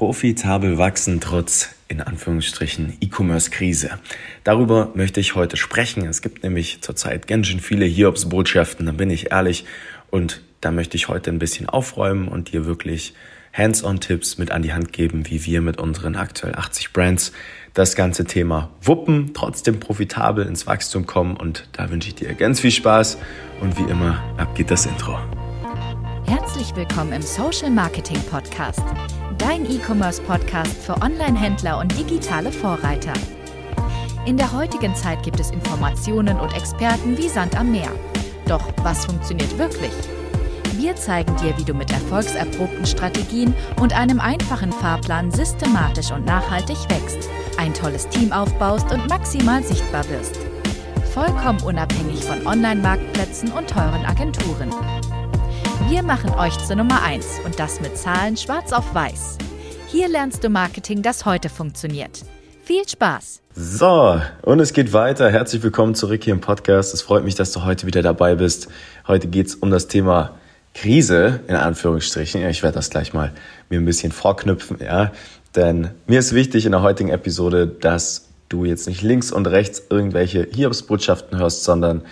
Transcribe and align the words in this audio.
Profitabel 0.00 0.78
wachsen 0.78 1.20
trotz 1.20 1.74
in 1.88 2.00
Anführungsstrichen 2.00 2.96
E-Commerce-Krise. 3.02 3.98
Darüber 4.44 4.92
möchte 4.94 5.20
ich 5.20 5.34
heute 5.34 5.58
sprechen. 5.58 6.06
Es 6.06 6.22
gibt 6.22 6.42
nämlich 6.42 6.80
zurzeit 6.80 7.26
ganz 7.26 7.48
schön 7.48 7.60
viele 7.60 7.84
Hiobs-Botschaften, 7.84 8.86
da 8.86 8.92
bin 8.92 9.10
ich 9.10 9.30
ehrlich. 9.30 9.66
Und 10.08 10.40
da 10.62 10.70
möchte 10.70 10.96
ich 10.96 11.08
heute 11.08 11.30
ein 11.30 11.38
bisschen 11.38 11.68
aufräumen 11.68 12.28
und 12.28 12.50
dir 12.50 12.64
wirklich 12.64 13.12
Hands-on-Tipps 13.52 14.38
mit 14.38 14.52
an 14.52 14.62
die 14.62 14.72
Hand 14.72 14.94
geben, 14.94 15.28
wie 15.28 15.44
wir 15.44 15.60
mit 15.60 15.78
unseren 15.78 16.16
aktuell 16.16 16.54
80 16.54 16.94
Brands 16.94 17.32
das 17.74 17.94
ganze 17.94 18.24
Thema 18.24 18.70
wuppen, 18.80 19.32
trotzdem 19.34 19.80
profitabel 19.80 20.46
ins 20.46 20.66
Wachstum 20.66 21.04
kommen. 21.04 21.36
Und 21.36 21.68
da 21.72 21.90
wünsche 21.90 22.08
ich 22.08 22.14
dir 22.14 22.32
ganz 22.32 22.60
viel 22.60 22.70
Spaß. 22.70 23.18
Und 23.60 23.76
wie 23.76 23.90
immer, 23.90 24.24
ab 24.38 24.54
geht 24.54 24.70
das 24.70 24.86
Intro. 24.86 25.18
Herzlich 26.24 26.74
willkommen 26.74 27.12
im 27.12 27.20
Social 27.20 27.68
Marketing 27.68 28.18
Podcast, 28.30 28.82
dein 29.50 29.68
E-Commerce 29.68 30.22
Podcast 30.22 30.76
für 30.80 30.94
Online-Händler 31.02 31.78
und 31.78 31.98
digitale 31.98 32.52
Vorreiter. 32.52 33.12
In 34.24 34.36
der 34.36 34.52
heutigen 34.52 34.94
Zeit 34.94 35.24
gibt 35.24 35.40
es 35.40 35.50
Informationen 35.50 36.38
und 36.38 36.56
Experten 36.56 37.18
wie 37.18 37.28
Sand 37.28 37.58
am 37.58 37.72
Meer. 37.72 37.90
Doch 38.46 38.62
was 38.84 39.06
funktioniert 39.06 39.58
wirklich? 39.58 39.90
Wir 40.76 40.94
zeigen 40.94 41.34
dir, 41.38 41.58
wie 41.58 41.64
du 41.64 41.74
mit 41.74 41.90
erfolgserprobten 41.90 42.86
Strategien 42.86 43.52
und 43.80 43.92
einem 43.92 44.20
einfachen 44.20 44.70
Fahrplan 44.70 45.32
systematisch 45.32 46.12
und 46.12 46.24
nachhaltig 46.26 46.78
wächst, 46.88 47.28
ein 47.58 47.74
tolles 47.74 48.08
Team 48.08 48.30
aufbaust 48.30 48.92
und 48.92 49.08
maximal 49.08 49.64
sichtbar 49.64 50.08
wirst. 50.10 50.38
Vollkommen 51.12 51.60
unabhängig 51.62 52.22
von 52.22 52.46
Online-Marktplätzen 52.46 53.50
und 53.50 53.68
teuren 53.68 54.06
Agenturen. 54.06 54.70
Wir 55.88 56.02
machen 56.02 56.30
euch 56.38 56.56
zur 56.58 56.76
Nummer 56.76 57.02
1 57.02 57.40
und 57.44 57.58
das 57.58 57.80
mit 57.80 57.96
Zahlen 57.96 58.36
schwarz 58.36 58.72
auf 58.72 58.94
weiß. 58.94 59.38
Hier 59.88 60.08
lernst 60.08 60.44
du 60.44 60.48
Marketing, 60.48 61.02
das 61.02 61.24
heute 61.24 61.48
funktioniert. 61.48 62.22
Viel 62.62 62.86
Spaß! 62.86 63.40
So, 63.54 64.20
und 64.42 64.60
es 64.60 64.72
geht 64.72 64.92
weiter. 64.92 65.30
Herzlich 65.30 65.62
willkommen 65.62 65.94
zurück 65.94 66.22
hier 66.22 66.34
im 66.34 66.40
Podcast. 66.40 66.92
Es 66.94 67.02
freut 67.02 67.24
mich, 67.24 67.34
dass 67.34 67.52
du 67.52 67.64
heute 67.64 67.86
wieder 67.86 68.02
dabei 68.02 68.34
bist. 68.34 68.68
Heute 69.08 69.26
geht 69.26 69.46
es 69.46 69.54
um 69.56 69.70
das 69.70 69.88
Thema 69.88 70.38
Krise, 70.74 71.40
in 71.48 71.56
Anführungsstrichen. 71.56 72.46
Ich 72.48 72.62
werde 72.62 72.76
das 72.76 72.90
gleich 72.90 73.12
mal 73.12 73.32
mir 73.70 73.80
ein 73.80 73.86
bisschen 73.86 74.12
vorknüpfen, 74.12 74.78
ja. 74.80 75.12
Denn 75.56 75.90
mir 76.06 76.20
ist 76.20 76.34
wichtig 76.34 76.66
in 76.66 76.72
der 76.72 76.82
heutigen 76.82 77.10
Episode, 77.10 77.66
dass 77.66 78.28
du 78.50 78.64
jetzt 78.64 78.86
nicht 78.86 79.02
links 79.02 79.32
und 79.32 79.46
rechts 79.46 79.82
irgendwelche 79.88 80.46
Hiobsbotschaften 80.52 81.38
hörst, 81.38 81.64
sondern 81.64 82.02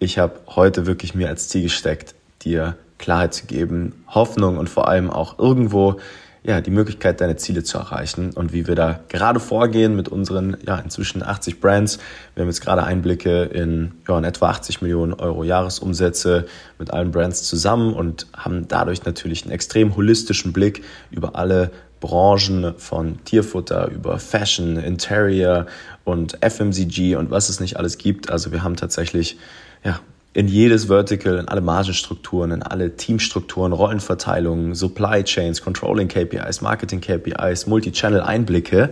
ich 0.00 0.18
habe 0.18 0.40
heute 0.48 0.86
wirklich 0.86 1.14
mir 1.14 1.28
als 1.28 1.48
Ziel 1.48 1.62
gesteckt, 1.62 2.14
dir 2.42 2.76
Klarheit 3.02 3.34
zu 3.34 3.46
geben, 3.46 4.04
Hoffnung 4.08 4.56
und 4.56 4.70
vor 4.70 4.88
allem 4.88 5.10
auch 5.10 5.38
irgendwo 5.38 5.96
ja, 6.44 6.60
die 6.60 6.70
Möglichkeit, 6.70 7.20
deine 7.20 7.36
Ziele 7.36 7.62
zu 7.62 7.78
erreichen 7.78 8.32
und 8.32 8.52
wie 8.52 8.66
wir 8.66 8.74
da 8.74 9.00
gerade 9.08 9.38
vorgehen 9.38 9.94
mit 9.94 10.08
unseren 10.08 10.56
ja, 10.66 10.76
inzwischen 10.78 11.22
80 11.22 11.60
Brands. 11.60 11.98
Wir 12.34 12.42
haben 12.42 12.48
jetzt 12.48 12.62
gerade 12.62 12.82
Einblicke 12.82 13.44
in, 13.44 13.92
ja, 14.08 14.18
in 14.18 14.24
etwa 14.24 14.50
80 14.50 14.82
Millionen 14.82 15.12
Euro 15.14 15.44
Jahresumsätze 15.44 16.46
mit 16.78 16.92
allen 16.92 17.12
Brands 17.12 17.44
zusammen 17.44 17.94
und 17.94 18.26
haben 18.36 18.66
dadurch 18.66 19.04
natürlich 19.04 19.44
einen 19.44 19.52
extrem 19.52 19.94
holistischen 19.94 20.52
Blick 20.52 20.82
über 21.10 21.36
alle 21.36 21.70
Branchen 22.00 22.74
von 22.76 23.24
Tierfutter 23.24 23.88
über 23.88 24.18
Fashion, 24.18 24.76
Interior 24.76 25.66
und 26.02 26.38
FMCG 26.44 27.14
und 27.14 27.30
was 27.30 27.48
es 27.48 27.60
nicht 27.60 27.76
alles 27.76 27.98
gibt. 27.98 28.30
Also 28.30 28.50
wir 28.50 28.64
haben 28.64 28.74
tatsächlich 28.74 29.38
ja, 29.84 30.00
in 30.34 30.48
jedes 30.48 30.86
Vertical, 30.86 31.38
in 31.38 31.48
alle 31.48 31.60
Margenstrukturen, 31.60 32.52
in 32.52 32.62
alle 32.62 32.96
Teamstrukturen, 32.96 33.72
Rollenverteilungen, 33.72 34.74
Supply 34.74 35.22
Chains, 35.24 35.60
Controlling 35.60 36.08
KPIs, 36.08 36.62
Marketing 36.62 37.02
KPIs, 37.02 37.66
Multi-Channel 37.66 38.22
Einblicke. 38.22 38.90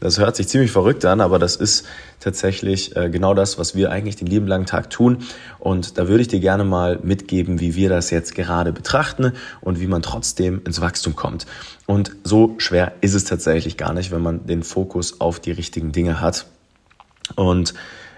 Das 0.00 0.18
hört 0.18 0.36
sich 0.36 0.48
ziemlich 0.48 0.70
verrückt 0.70 1.04
an, 1.06 1.22
aber 1.22 1.38
das 1.38 1.56
ist 1.56 1.86
tatsächlich 2.20 2.94
äh, 2.94 3.08
genau 3.08 3.32
das, 3.32 3.58
was 3.58 3.74
wir 3.74 3.90
eigentlich 3.90 4.16
den 4.16 4.26
lieben 4.26 4.46
langen 4.46 4.66
Tag 4.66 4.90
tun. 4.90 5.18
Und 5.58 5.96
da 5.96 6.08
würde 6.08 6.22
ich 6.22 6.28
dir 6.28 6.40
gerne 6.40 6.64
mal 6.64 6.98
mitgeben, 7.02 7.58
wie 7.60 7.74
wir 7.74 7.88
das 7.88 8.10
jetzt 8.10 8.34
gerade 8.34 8.72
betrachten 8.72 9.32
und 9.62 9.80
wie 9.80 9.86
man 9.86 10.02
trotzdem 10.02 10.60
ins 10.66 10.82
Wachstum 10.82 11.16
kommt. 11.16 11.46
Und 11.86 12.12
so 12.22 12.54
schwer 12.58 12.92
ist 13.00 13.14
es 13.14 13.24
tatsächlich 13.24 13.78
gar 13.78 13.94
nicht, 13.94 14.10
wenn 14.10 14.22
man 14.22 14.46
den 14.46 14.62
Fokus 14.62 15.22
auf 15.22 15.40
die 15.40 15.52
richtigen 15.52 15.90
Dinge 15.90 16.20
hat. 16.20 16.44
Und 17.34 17.72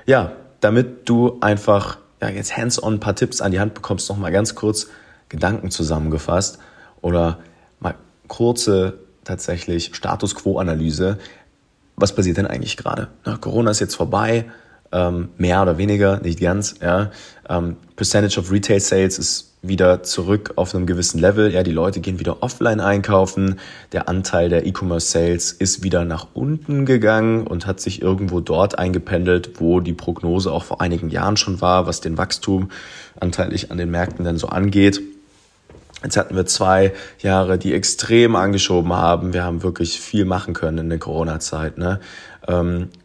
ja, 0.07 0.33
damit 0.61 1.09
du 1.09 1.39
einfach 1.41 1.99
ja, 2.25 2.35
jetzt 2.35 2.57
hands-on 2.57 2.95
ein 2.95 3.01
paar 3.01 3.15
Tipps 3.15 3.41
an 3.41 3.53
die 3.53 3.61
Hand 3.61 3.75
bekommst, 3.75 4.09
noch 4.09 4.17
mal 4.17 4.33
ganz 4.33 4.55
kurz 4.55 4.89
Gedanken 5.29 5.71
zusammengefasst 5.71 6.59
oder 7.03 7.41
mal 7.81 7.95
kurze 8.29 8.99
tatsächlich 9.25 9.95
Status 9.95 10.35
Quo-Analyse. 10.35 11.19
Was 11.97 12.15
passiert 12.15 12.39
denn 12.39 12.47
eigentlich 12.47 12.77
gerade? 12.77 13.09
Corona 13.41 13.71
ist 13.71 13.81
jetzt 13.81 13.95
vorbei, 13.95 14.47
ähm, 14.95 15.29
mehr 15.37 15.61
oder 15.61 15.77
weniger, 15.77 16.21
nicht 16.21 16.41
ganz. 16.41 16.77
Ja. 16.81 17.11
Ähm, 17.49 17.77
Percentage 17.97 18.39
of 18.39 18.51
Retail 18.51 18.81
Sales 18.81 19.19
ist 19.19 19.51
wieder 19.61 20.03
zurück 20.03 20.53
auf 20.57 20.75
einem 20.75 20.87
gewissen 20.87 21.19
Level. 21.19 21.53
Ja, 21.53 21.63
die 21.63 21.73
Leute 21.73 22.01
gehen 22.01 22.21
wieder 22.21 22.43
offline 22.43 22.81
einkaufen. 22.81 23.59
Der 23.93 24.09
Anteil 24.09 24.49
der 24.49 24.67
E-Commerce 24.67 25.11
Sales 25.11 25.53
ist 25.53 25.83
wieder 25.83 26.05
nach 26.05 26.29
unten 26.35 26.87
gegangen 26.87 27.47
und 27.47 27.67
hat 27.67 27.81
sich 27.81 28.03
irgendwo 28.03 28.41
dort 28.41 28.79
eingependelt, 28.79 29.61
wo 29.61 29.81
die 29.81 29.95
Prognose 29.95 30.53
auch 30.53 30.65
vor 30.65 30.81
einigen 30.81 31.11
Jahren 31.11 31.37
schon 31.37 31.61
war, 31.61 31.87
was 31.87 32.01
den 32.01 32.17
Wachstum 32.17 32.71
anteilig 33.19 33.71
an 33.71 33.79
den 33.79 33.91
Märkten 33.91 34.25
denn 34.25 34.39
so 34.39 34.49
angeht. 34.49 35.01
Jetzt 36.03 36.19
hatten 36.19 36.37
wir 36.37 36.45
zwei 36.45 36.93
Jahre, 37.21 37.57
die 37.57 37.73
extrem 37.73 38.37
angeschoben 38.37 38.93
haben. 38.93 39.33
Wir 39.33 39.43
haben 39.43 39.63
wirklich 39.63 39.99
viel 39.99 40.27
machen 40.27 40.53
können 40.53 40.79
in 40.79 40.89
der 40.91 40.99
Corona-Zeit. 40.99 41.79
Ne? 41.79 41.99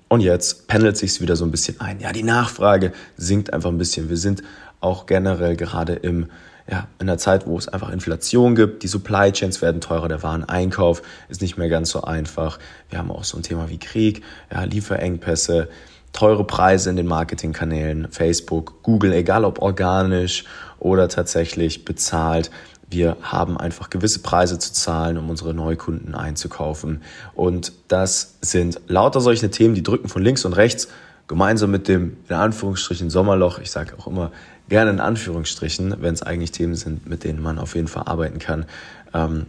Und 0.09 0.21
jetzt 0.21 0.67
pendelt 0.67 0.97
sich 0.97 1.21
wieder 1.21 1.35
so 1.35 1.45
ein 1.45 1.51
bisschen 1.51 1.79
ein. 1.79 1.99
Ja, 1.99 2.11
die 2.11 2.23
Nachfrage 2.23 2.91
sinkt 3.15 3.53
einfach 3.53 3.69
ein 3.69 3.77
bisschen. 3.77 4.09
Wir 4.09 4.17
sind 4.17 4.43
auch 4.81 5.05
generell 5.05 5.55
gerade 5.55 5.93
im 5.93 6.27
ja, 6.71 6.87
in 6.99 7.07
der 7.07 7.17
Zeit, 7.17 7.47
wo 7.47 7.57
es 7.57 7.67
einfach 7.67 7.89
Inflation 7.89 8.53
gibt, 8.53 8.83
die 8.83 8.87
Supply 8.87 9.31
Chains 9.31 9.61
werden 9.61 9.81
teurer, 9.81 10.07
der 10.07 10.21
Wareneinkauf 10.21 11.01
ist 11.27 11.41
nicht 11.41 11.57
mehr 11.57 11.67
ganz 11.67 11.89
so 11.89 12.01
einfach. 12.03 12.59
Wir 12.89 12.99
haben 12.99 13.09
auch 13.11 13.23
so 13.23 13.37
ein 13.37 13.43
Thema 13.43 13.69
wie 13.69 13.79
Krieg, 13.79 14.23
ja, 14.51 14.63
Lieferengpässe, 14.65 15.67
teure 16.13 16.45
Preise 16.45 16.91
in 16.91 16.95
den 16.95 17.07
Marketingkanälen, 17.07 18.07
Facebook, 18.11 18.83
Google, 18.83 19.13
egal 19.13 19.45
ob 19.45 19.59
organisch 19.61 20.45
oder 20.77 21.09
tatsächlich 21.09 21.85
bezahlt. 21.85 22.51
Wir 22.89 23.17
haben 23.21 23.57
einfach 23.57 23.89
gewisse 23.89 24.19
Preise 24.19 24.57
zu 24.57 24.73
zahlen, 24.73 25.17
um 25.17 25.29
unsere 25.29 25.53
Neukunden 25.53 26.15
einzukaufen. 26.15 27.01
Und 27.35 27.71
das 27.87 28.35
sind 28.41 28.81
lauter 28.87 29.21
solche 29.21 29.51
Themen, 29.51 29.75
die 29.75 29.83
drücken 29.83 30.09
von 30.09 30.23
links 30.23 30.43
und 30.45 30.53
rechts 30.53 30.87
gemeinsam 31.27 31.69
mit 31.69 31.87
dem, 31.87 32.17
in 32.27 32.35
Anführungsstrichen, 32.35 33.11
Sommerloch, 33.11 33.59
ich 33.59 33.69
sage 33.69 33.93
auch 33.97 34.07
immer 34.07 34.31
gerne 34.67 34.91
in 34.91 34.99
Anführungsstrichen, 34.99 35.95
wenn 36.01 36.13
es 36.13 36.23
eigentlich 36.23 36.51
Themen 36.51 36.75
sind, 36.75 37.07
mit 37.07 37.23
denen 37.23 37.41
man 37.41 37.59
auf 37.59 37.75
jeden 37.75 37.87
Fall 37.87 38.03
arbeiten 38.05 38.39
kann, 38.39 38.65
ähm, 39.13 39.45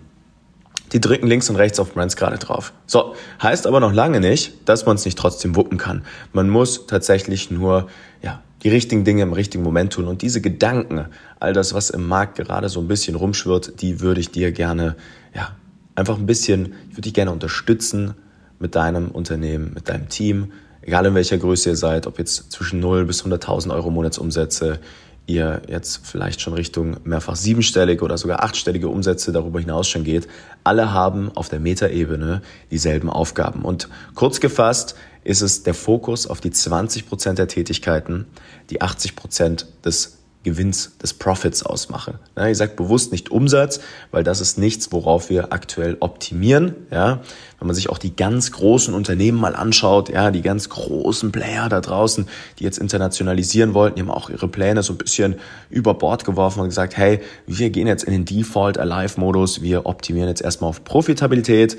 die 0.93 1.01
drücken 1.01 1.27
links 1.27 1.49
und 1.49 1.57
rechts 1.57 1.79
auf 1.79 1.95
Brands 1.95 2.17
gerade 2.17 2.39
drauf. 2.39 2.73
So, 2.87 3.15
heißt 3.43 3.67
aber 3.67 3.81
noch 3.81 3.93
lange 3.93 4.21
nicht, 4.21 4.69
dass 4.69 4.87
man 4.87 4.97
es 4.97 5.05
nicht 5.05 5.17
trotzdem 5.17 5.55
wuppen 5.55 5.79
kann. 5.79 6.05
Man 6.33 6.51
muss 6.51 6.87
tatsächlich 6.87 7.51
nur 7.51 7.89
ja, 8.23 8.43
die 8.63 8.69
richtigen 8.69 9.05
Dinge 9.05 9.23
im 9.23 9.33
richtigen 9.33 9.63
Moment 9.63 9.93
tun. 9.93 10.07
Und 10.07 10.23
diese 10.23 10.41
Gedanken, 10.41 11.07
all 11.39 11.53
das, 11.53 11.75
was 11.75 11.91
im 11.91 12.07
Markt 12.07 12.37
gerade 12.37 12.69
so 12.69 12.81
ein 12.81 12.89
bisschen 12.89 13.15
rumschwirrt, 13.15 13.81
die 13.81 14.01
würde 14.01 14.21
ich 14.21 14.31
dir 14.31 14.53
gerne, 14.53 14.97
ja, 15.35 15.57
einfach 15.95 16.19
ein 16.19 16.27
bisschen, 16.27 16.75
ich 16.89 16.93
würde 16.93 17.03
dich 17.03 17.15
gerne 17.15 17.33
unterstützen 17.33 18.15
mit 18.59 18.75
deinem 18.75 19.11
Unternehmen, 19.11 19.73
mit 19.75 19.89
deinem 19.89 20.09
Team, 20.09 20.53
egal 20.83 21.07
in 21.07 21.15
welcher 21.15 21.39
Größe 21.39 21.71
ihr 21.71 21.77
seid, 21.77 22.07
ob 22.07 22.19
jetzt 22.19 22.53
zwischen 22.53 22.81
0 22.81 23.07
bis 23.07 23.25
100.000 23.25 23.73
Euro 23.73 23.91
Monatsumsätze, 23.91 24.81
ihr 25.27 25.63
jetzt 25.69 26.07
vielleicht 26.07 26.41
schon 26.41 26.55
Richtung 26.55 26.97
mehrfach 27.05 27.37
siebenstellige 27.37 28.05
oder 28.05 28.19
sogar 28.19 28.43
achtstellige 28.43 28.89
Umsätze 28.89 29.33
darüber 29.33 29.61
hinaus 29.61 29.89
schon 29.89 30.05
geht, 30.05 30.27
alle 30.65 30.93
haben 30.93 31.31
auf 31.35 31.49
der 31.49 31.61
Metaebene 31.61 32.43
dieselben 32.71 33.09
Aufgaben. 33.09 33.63
Und 33.63 33.89
kurz 34.15 34.41
gefasst 34.41 34.97
ist 35.25 35.41
es 35.41 35.63
der 35.63 35.75
Fokus 35.75 36.27
auf 36.27 36.41
die 36.41 36.51
20 36.51 37.09
Prozent 37.09 37.39
der 37.39 37.49
Tätigkeiten, 37.49 38.27
die 38.71 38.81
80 38.81 39.17
Prozent 39.17 39.67
des 39.85 40.21
Gewinns, 40.43 40.97
des 40.97 41.13
Profits 41.13 41.63
ausmache. 41.63 42.19
Ja, 42.35 42.49
ich 42.49 42.57
sage 42.57 42.73
bewusst 42.75 43.13
nicht 43.13 43.31
Umsatz, 43.31 43.81
weil 44.11 44.25
das 44.25 44.41
ist 44.41 44.57
nichts, 44.57 44.91
worauf 44.91 45.29
wir 45.29 45.53
aktuell 45.53 45.99
optimieren. 46.01 46.77
Ja, 46.91 47.21
wenn 47.59 47.67
man 47.67 47.77
sich 47.77 47.91
auch 47.91 47.99
die 47.99 48.17
ganz 48.17 48.51
großen 48.51 48.95
Unternehmen 48.95 49.39
mal 49.39 49.55
anschaut, 49.55 50.09
ja, 50.09 50.31
die 50.31 50.41
ganz 50.41 50.71
großen 50.71 51.31
Player 51.31 51.69
da 51.69 51.83
draußen, 51.83 52.27
die 52.59 52.65
jetzt 52.65 52.79
internationalisieren 52.79 53.75
wollten, 53.75 53.97
die 53.97 54.03
haben 54.03 54.11
auch 54.11 54.31
ihre 54.31 54.49
Pläne 54.49 54.83
so 54.83 54.95
ein 54.95 54.99
bisschen 54.99 55.35
über 55.69 55.93
Bord 55.93 56.25
geworfen 56.25 56.61
und 56.61 56.69
gesagt, 56.71 56.97
hey, 56.97 57.21
wir 57.47 57.69
gehen 57.69 57.87
jetzt 57.87 58.05
in 58.05 58.13
den 58.13 58.25
Default 58.25 58.79
Alive 58.79 59.21
Modus, 59.21 59.61
wir 59.61 59.85
optimieren 59.85 60.29
jetzt 60.31 60.41
erstmal 60.41 60.71
auf 60.71 60.85
Profitabilität 60.85 61.77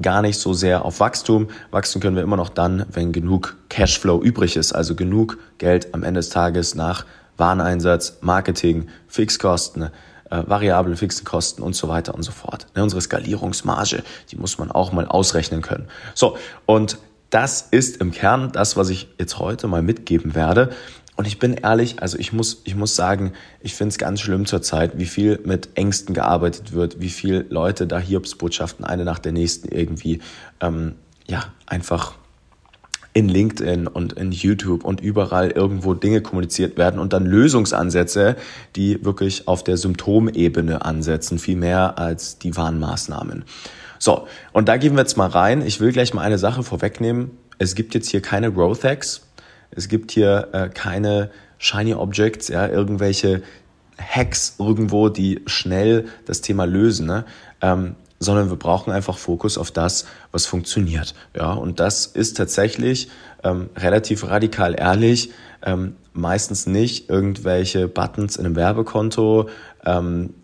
gar 0.00 0.22
nicht 0.22 0.38
so 0.38 0.52
sehr 0.52 0.84
auf 0.84 1.00
Wachstum. 1.00 1.48
Wachstum 1.70 2.00
können 2.00 2.16
wir 2.16 2.22
immer 2.22 2.36
noch 2.36 2.50
dann, 2.50 2.86
wenn 2.92 3.12
genug 3.12 3.56
Cashflow 3.68 4.22
übrig 4.22 4.56
ist, 4.56 4.72
also 4.72 4.94
genug 4.94 5.38
Geld 5.58 5.94
am 5.94 6.02
Ende 6.02 6.20
des 6.20 6.30
Tages 6.30 6.74
nach 6.74 7.04
Wareneinsatz, 7.36 8.18
Marketing, 8.20 8.88
Fixkosten, 9.06 9.90
äh, 10.30 10.42
variable, 10.46 10.96
fixen 10.96 11.24
Kosten 11.24 11.62
und 11.62 11.74
so 11.74 11.88
weiter 11.88 12.14
und 12.14 12.22
so 12.22 12.32
fort. 12.32 12.66
Ne, 12.74 12.82
unsere 12.82 13.00
Skalierungsmarge, 13.00 14.02
die 14.30 14.36
muss 14.36 14.58
man 14.58 14.70
auch 14.70 14.92
mal 14.92 15.06
ausrechnen 15.06 15.62
können. 15.62 15.88
So, 16.14 16.36
und 16.66 16.98
das 17.30 17.68
ist 17.70 17.98
im 17.98 18.10
Kern 18.10 18.52
das, 18.52 18.76
was 18.76 18.88
ich 18.88 19.08
jetzt 19.18 19.38
heute 19.38 19.68
mal 19.68 19.82
mitgeben 19.82 20.34
werde. 20.34 20.70
Und 21.18 21.26
ich 21.26 21.40
bin 21.40 21.54
ehrlich, 21.54 22.00
also 22.00 22.16
ich 22.16 22.32
muss, 22.32 22.62
ich 22.62 22.76
muss 22.76 22.94
sagen, 22.94 23.32
ich 23.60 23.74
finde 23.74 23.88
es 23.88 23.98
ganz 23.98 24.20
schlimm 24.20 24.46
zurzeit, 24.46 24.98
wie 24.98 25.04
viel 25.04 25.40
mit 25.44 25.70
Ängsten 25.74 26.14
gearbeitet 26.14 26.74
wird, 26.74 27.00
wie 27.00 27.08
viel 27.08 27.44
Leute 27.48 27.88
da 27.88 27.98
Hiobsbotschaften 27.98 28.84
eine 28.84 29.04
nach 29.04 29.18
der 29.18 29.32
nächsten 29.32 29.66
irgendwie 29.66 30.20
ähm, 30.60 30.94
ja 31.26 31.52
einfach 31.66 32.14
in 33.14 33.28
LinkedIn 33.28 33.88
und 33.88 34.12
in 34.12 34.30
YouTube 34.30 34.84
und 34.84 35.00
überall 35.00 35.50
irgendwo 35.50 35.92
Dinge 35.92 36.22
kommuniziert 36.22 36.76
werden 36.76 37.00
und 37.00 37.12
dann 37.12 37.26
Lösungsansätze, 37.26 38.36
die 38.76 39.04
wirklich 39.04 39.48
auf 39.48 39.64
der 39.64 39.76
Symptomebene 39.76 40.84
ansetzen, 40.84 41.40
viel 41.40 41.56
mehr 41.56 41.98
als 41.98 42.38
die 42.38 42.56
Warnmaßnahmen. 42.56 43.44
So, 43.98 44.28
und 44.52 44.68
da 44.68 44.76
gehen 44.76 44.94
wir 44.94 45.00
jetzt 45.00 45.16
mal 45.16 45.26
rein. 45.26 45.66
Ich 45.66 45.80
will 45.80 45.90
gleich 45.90 46.14
mal 46.14 46.22
eine 46.22 46.38
Sache 46.38 46.62
vorwegnehmen. 46.62 47.32
Es 47.58 47.74
gibt 47.74 47.94
jetzt 47.94 48.08
hier 48.08 48.22
keine 48.22 48.52
Growth 48.52 48.84
Hacks. 48.84 49.27
Es 49.70 49.88
gibt 49.88 50.12
hier 50.12 50.48
äh, 50.52 50.68
keine 50.68 51.30
Shiny 51.58 51.94
Objects, 51.94 52.48
ja, 52.48 52.66
irgendwelche 52.68 53.42
Hacks 53.98 54.56
irgendwo, 54.58 55.08
die 55.08 55.42
schnell 55.46 56.06
das 56.24 56.40
Thema 56.40 56.64
lösen. 56.64 57.06
Ne? 57.06 57.24
Ähm, 57.60 57.96
sondern 58.20 58.50
wir 58.50 58.56
brauchen 58.56 58.92
einfach 58.92 59.18
Fokus 59.18 59.58
auf 59.58 59.70
das, 59.70 60.06
was 60.32 60.46
funktioniert. 60.46 61.14
Ja, 61.36 61.52
und 61.52 61.80
das 61.80 62.06
ist 62.06 62.36
tatsächlich 62.36 63.08
ähm, 63.44 63.70
relativ 63.76 64.24
radikal 64.28 64.74
ehrlich, 64.78 65.30
ähm, 65.62 65.96
meistens 66.12 66.66
nicht 66.66 67.08
irgendwelche 67.08 67.86
Buttons 67.88 68.36
in 68.36 68.46
einem 68.46 68.56
Werbekonto, 68.56 69.48
ähm, 69.84 70.34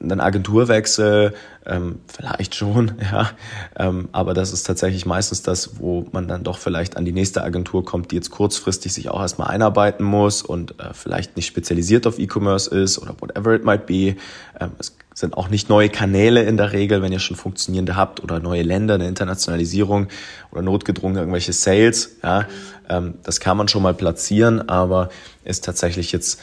einen 0.00 0.20
Agenturwechsel, 0.20 1.34
ähm, 1.66 2.00
vielleicht 2.06 2.54
schon, 2.54 2.92
ja. 3.12 3.30
Ähm, 3.76 4.08
aber 4.12 4.34
das 4.34 4.52
ist 4.52 4.64
tatsächlich 4.64 5.06
meistens 5.06 5.42
das, 5.42 5.78
wo 5.78 6.06
man 6.12 6.28
dann 6.28 6.44
doch 6.44 6.58
vielleicht 6.58 6.96
an 6.96 7.04
die 7.04 7.12
nächste 7.12 7.42
Agentur 7.42 7.84
kommt, 7.84 8.10
die 8.10 8.16
jetzt 8.16 8.30
kurzfristig 8.30 8.92
sich 8.92 9.10
auch 9.10 9.20
erstmal 9.20 9.48
einarbeiten 9.48 10.04
muss 10.04 10.42
und 10.42 10.78
äh, 10.80 10.92
vielleicht 10.92 11.36
nicht 11.36 11.46
spezialisiert 11.46 12.06
auf 12.06 12.18
E-Commerce 12.18 12.70
ist 12.70 12.98
oder 12.98 13.14
whatever 13.20 13.54
it 13.54 13.64
might 13.64 13.86
be. 13.86 14.16
Ähm, 14.60 14.70
es 14.78 14.96
sind 15.14 15.36
auch 15.36 15.48
nicht 15.48 15.68
neue 15.68 15.88
Kanäle 15.88 16.44
in 16.44 16.56
der 16.56 16.72
Regel, 16.72 17.02
wenn 17.02 17.12
ihr 17.12 17.18
schon 17.18 17.36
funktionierende 17.36 17.96
habt 17.96 18.22
oder 18.22 18.38
neue 18.38 18.62
Länder, 18.62 18.94
eine 18.94 19.08
Internationalisierung 19.08 20.08
oder 20.52 20.62
notgedrungen 20.62 21.16
irgendwelche 21.16 21.52
Sales. 21.52 22.16
Ja, 22.22 22.46
ähm, 22.88 23.14
das 23.24 23.40
kann 23.40 23.56
man 23.56 23.68
schon 23.68 23.82
mal 23.82 23.94
platzieren, 23.94 24.68
aber 24.68 25.10
ist 25.44 25.64
tatsächlich 25.64 26.12
jetzt 26.12 26.40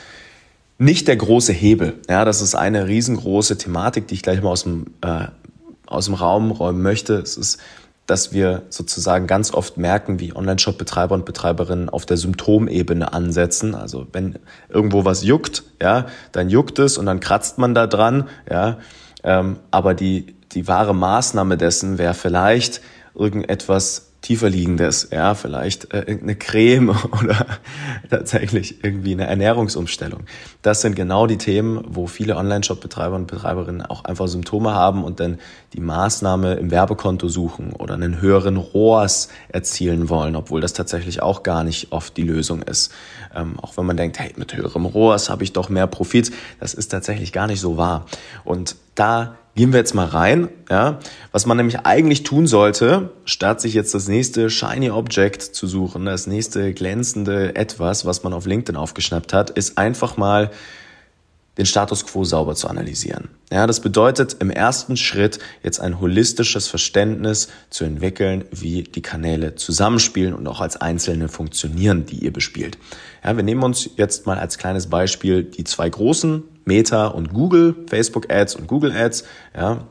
nicht 0.78 1.08
der 1.08 1.16
große 1.16 1.54
Hebel. 1.54 1.94
Ja, 2.10 2.26
das 2.26 2.42
ist 2.42 2.56
eine 2.56 2.88
riesengroße 2.88 3.58
Thematik, 3.58 4.08
die 4.08 4.16
ich 4.16 4.22
gleich 4.22 4.42
mal 4.42 4.50
aus 4.50 4.64
dem, 4.64 4.88
äh, 5.02 5.28
aus 5.88 6.06
dem 6.06 6.16
Raum 6.16 6.52
räumen 6.52 6.82
möchte. 6.82 7.16
Es 7.16 7.38
ist, 7.38 7.60
dass 8.06 8.34
wir 8.34 8.64
sozusagen 8.70 9.26
ganz 9.26 9.54
oft 9.54 9.78
merken, 9.78 10.20
wie 10.20 10.36
Online-Shop-Betreiber 10.36 11.16
und 11.16 11.26
Betreiberinnen 11.26 11.90
auf 11.90 12.06
der 12.06 12.18
Symptomebene 12.18 13.14
ansetzen. 13.14 13.74
Also 13.74 14.08
wenn 14.12 14.38
irgendwo 14.70 15.06
was 15.06 15.24
juckt, 15.24 15.64
ja, 15.82 16.08
dann 16.32 16.50
juckt 16.50 16.78
es 16.80 16.98
und 16.98 17.06
dann 17.06 17.20
kratzt 17.20 17.58
man 17.58 17.74
da 17.74 17.88
dran, 17.88 18.28
ja. 18.50 18.78
Ähm, 19.24 19.58
aber 19.72 19.96
die, 19.96 20.36
die 20.52 20.68
wahre 20.68 20.94
Maßnahme 20.94 21.58
dessen 21.58 21.98
wäre 21.98 22.14
vielleicht 22.14 22.82
irgendetwas 23.16 24.12
tiefer 24.26 24.50
liegendes, 24.50 25.10
ja, 25.12 25.36
vielleicht 25.36 25.94
äh, 25.94 26.00
irgendeine 26.00 26.36
Creme 26.36 26.90
oder 27.22 27.46
tatsächlich 28.10 28.84
irgendwie 28.84 29.14
eine 29.14 29.28
Ernährungsumstellung. 29.28 30.22
Das 30.64 30.82
sind 30.82 30.96
genau 30.96 31.28
die 31.28 31.38
Themen, 31.38 31.84
wo 31.88 32.08
viele 32.08 32.36
Online-Shop-Betreiber 32.36 33.16
und 33.16 33.28
Betreiberinnen 33.28 33.84
auch 33.84 34.04
einfach 34.04 34.28
Symptome 34.28 34.74
haben 34.74 35.04
und 35.04 35.20
dann 35.20 35.38
die 35.74 35.80
Maßnahme 35.80 36.56
im 36.56 36.72
Werbekonto 36.72 37.28
suchen 37.28 37.74
oder 37.74 37.94
einen 37.94 38.20
höheren 38.20 38.58
ROAS 38.58 39.30
erzielen 39.50 40.10
wollen, 40.10 40.36
obwohl 40.36 40.60
das 40.60 40.74
tatsächlich 40.74 41.22
auch 41.22 41.44
gar 41.44 41.64
nicht 41.64 41.92
oft 41.92 42.18
die 42.18 42.24
Lösung 42.24 42.64
ist. 42.64 42.92
Ähm, 43.36 43.60
auch 43.60 43.78
wenn 43.78 43.86
man 43.86 43.96
denkt, 43.96 44.18
hey, 44.18 44.34
mit 44.38 44.58
höherem 44.58 44.88
ROAS 44.88 45.30
habe 45.30 45.44
ich 45.44 45.54
doch 45.54 45.70
mehr 45.70 45.86
Profit, 45.86 46.32
das 46.60 46.74
ist 46.74 46.88
tatsächlich 46.88 47.32
gar 47.32 47.46
nicht 47.46 47.60
so 47.60 47.78
wahr. 47.78 48.08
Und 48.44 48.76
da 48.96 49.38
Gehen 49.56 49.72
wir 49.72 49.80
jetzt 49.80 49.96
mal 49.96 50.06
rein, 50.06 50.50
ja. 50.70 51.00
Was 51.32 51.46
man 51.46 51.56
nämlich 51.56 51.80
eigentlich 51.80 52.24
tun 52.24 52.46
sollte, 52.46 53.12
statt 53.24 53.62
sich 53.62 53.74
jetzt 53.74 53.94
das 53.94 54.10
nächste 54.10 54.50
Shiny 54.50 54.90
Object 54.90 55.42
zu 55.42 55.66
suchen, 55.66 56.06
das 56.06 56.28
nächste 56.28 56.74
glänzende 56.74 57.56
Etwas, 57.56 58.06
was 58.06 58.24
man 58.24 58.34
auf 58.34 58.46
LinkedIn 58.46 58.76
aufgeschnappt 58.76 59.32
hat, 59.32 59.52
ist 59.52 59.78
einfach 59.78 60.18
mal 60.18 60.52
den 61.58 61.66
Status 61.66 62.06
quo 62.06 62.26
sauber 62.26 62.56
zu 62.56 62.68
analysieren. 62.68 63.30
Ja, 63.50 63.66
das 63.66 63.80
bedeutet 63.80 64.36
im 64.42 64.50
ersten 64.50 64.98
Schritt 64.98 65.40
jetzt 65.64 65.80
ein 65.80 66.02
holistisches 66.02 66.68
Verständnis 66.68 67.48
zu 67.70 67.86
entwickeln, 67.86 68.44
wie 68.52 68.84
die 68.84 69.02
Kanäle 69.02 69.56
zusammenspielen 69.56 70.34
und 70.34 70.48
auch 70.48 70.60
als 70.60 70.76
einzelne 70.76 71.30
funktionieren, 71.30 72.06
die 72.06 72.18
ihr 72.18 72.34
bespielt. 72.34 72.78
Ja, 73.24 73.38
wir 73.38 73.44
nehmen 73.44 73.64
uns 73.64 73.90
jetzt 73.96 74.26
mal 74.26 74.38
als 74.38 74.58
kleines 74.58 74.88
Beispiel 74.88 75.44
die 75.44 75.64
zwei 75.64 75.90
großen 75.90 76.44
Meta 76.66 77.08
und 77.08 77.34
Google, 77.34 77.76
Facebook 77.88 78.32
Ads 78.32 78.56
und 78.56 78.68
Google 78.68 78.92
Ads, 78.92 79.24
ja. 79.56 79.86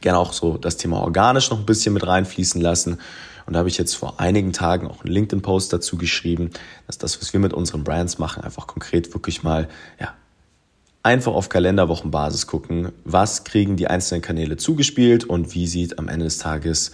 Gerne 0.00 0.18
auch 0.18 0.32
so 0.32 0.56
das 0.56 0.76
Thema 0.76 1.02
organisch 1.02 1.50
noch 1.50 1.58
ein 1.58 1.66
bisschen 1.66 1.92
mit 1.92 2.06
reinfließen 2.06 2.60
lassen. 2.60 2.98
Und 3.46 3.54
da 3.54 3.58
habe 3.58 3.68
ich 3.68 3.76
jetzt 3.76 3.96
vor 3.96 4.20
einigen 4.20 4.52
Tagen 4.52 4.86
auch 4.86 5.04
einen 5.04 5.12
LinkedIn-Post 5.12 5.72
dazu 5.72 5.98
geschrieben, 5.98 6.50
dass 6.86 6.98
das, 6.98 7.20
was 7.20 7.32
wir 7.32 7.40
mit 7.40 7.52
unseren 7.52 7.82
Brands 7.82 8.18
machen, 8.18 8.44
einfach 8.44 8.66
konkret 8.66 9.12
wirklich 9.12 9.42
mal, 9.42 9.68
ja, 9.98 10.14
einfach 11.02 11.32
auf 11.32 11.48
Kalenderwochenbasis 11.48 12.46
gucken, 12.46 12.92
was 13.04 13.44
kriegen 13.44 13.76
die 13.76 13.88
einzelnen 13.88 14.22
Kanäle 14.22 14.56
zugespielt 14.56 15.24
und 15.24 15.54
wie 15.54 15.66
sieht 15.66 15.98
am 15.98 16.08
Ende 16.08 16.26
des 16.26 16.38
Tages 16.38 16.92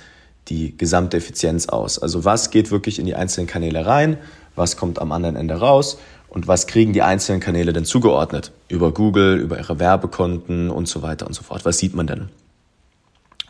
die 0.48 0.76
gesamte 0.76 1.16
Effizienz 1.16 1.68
aus. 1.68 1.98
Also 1.98 2.24
was 2.24 2.50
geht 2.50 2.70
wirklich 2.70 2.98
in 2.98 3.06
die 3.06 3.16
einzelnen 3.16 3.48
Kanäle 3.48 3.84
rein, 3.84 4.18
was 4.54 4.76
kommt 4.76 5.00
am 5.00 5.12
anderen 5.12 5.36
Ende 5.36 5.56
raus 5.56 5.98
und 6.36 6.46
was 6.46 6.66
kriegen 6.66 6.92
die 6.92 7.00
einzelnen 7.00 7.40
Kanäle 7.40 7.72
denn 7.72 7.86
zugeordnet? 7.86 8.52
Über 8.68 8.92
Google, 8.92 9.38
über 9.38 9.56
ihre 9.56 9.80
Werbekonten 9.80 10.68
und 10.68 10.86
so 10.86 11.00
weiter 11.00 11.26
und 11.26 11.32
so 11.32 11.42
fort. 11.42 11.64
Was 11.64 11.78
sieht 11.78 11.94
man 11.94 12.06
denn? 12.06 12.28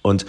Und 0.02 0.24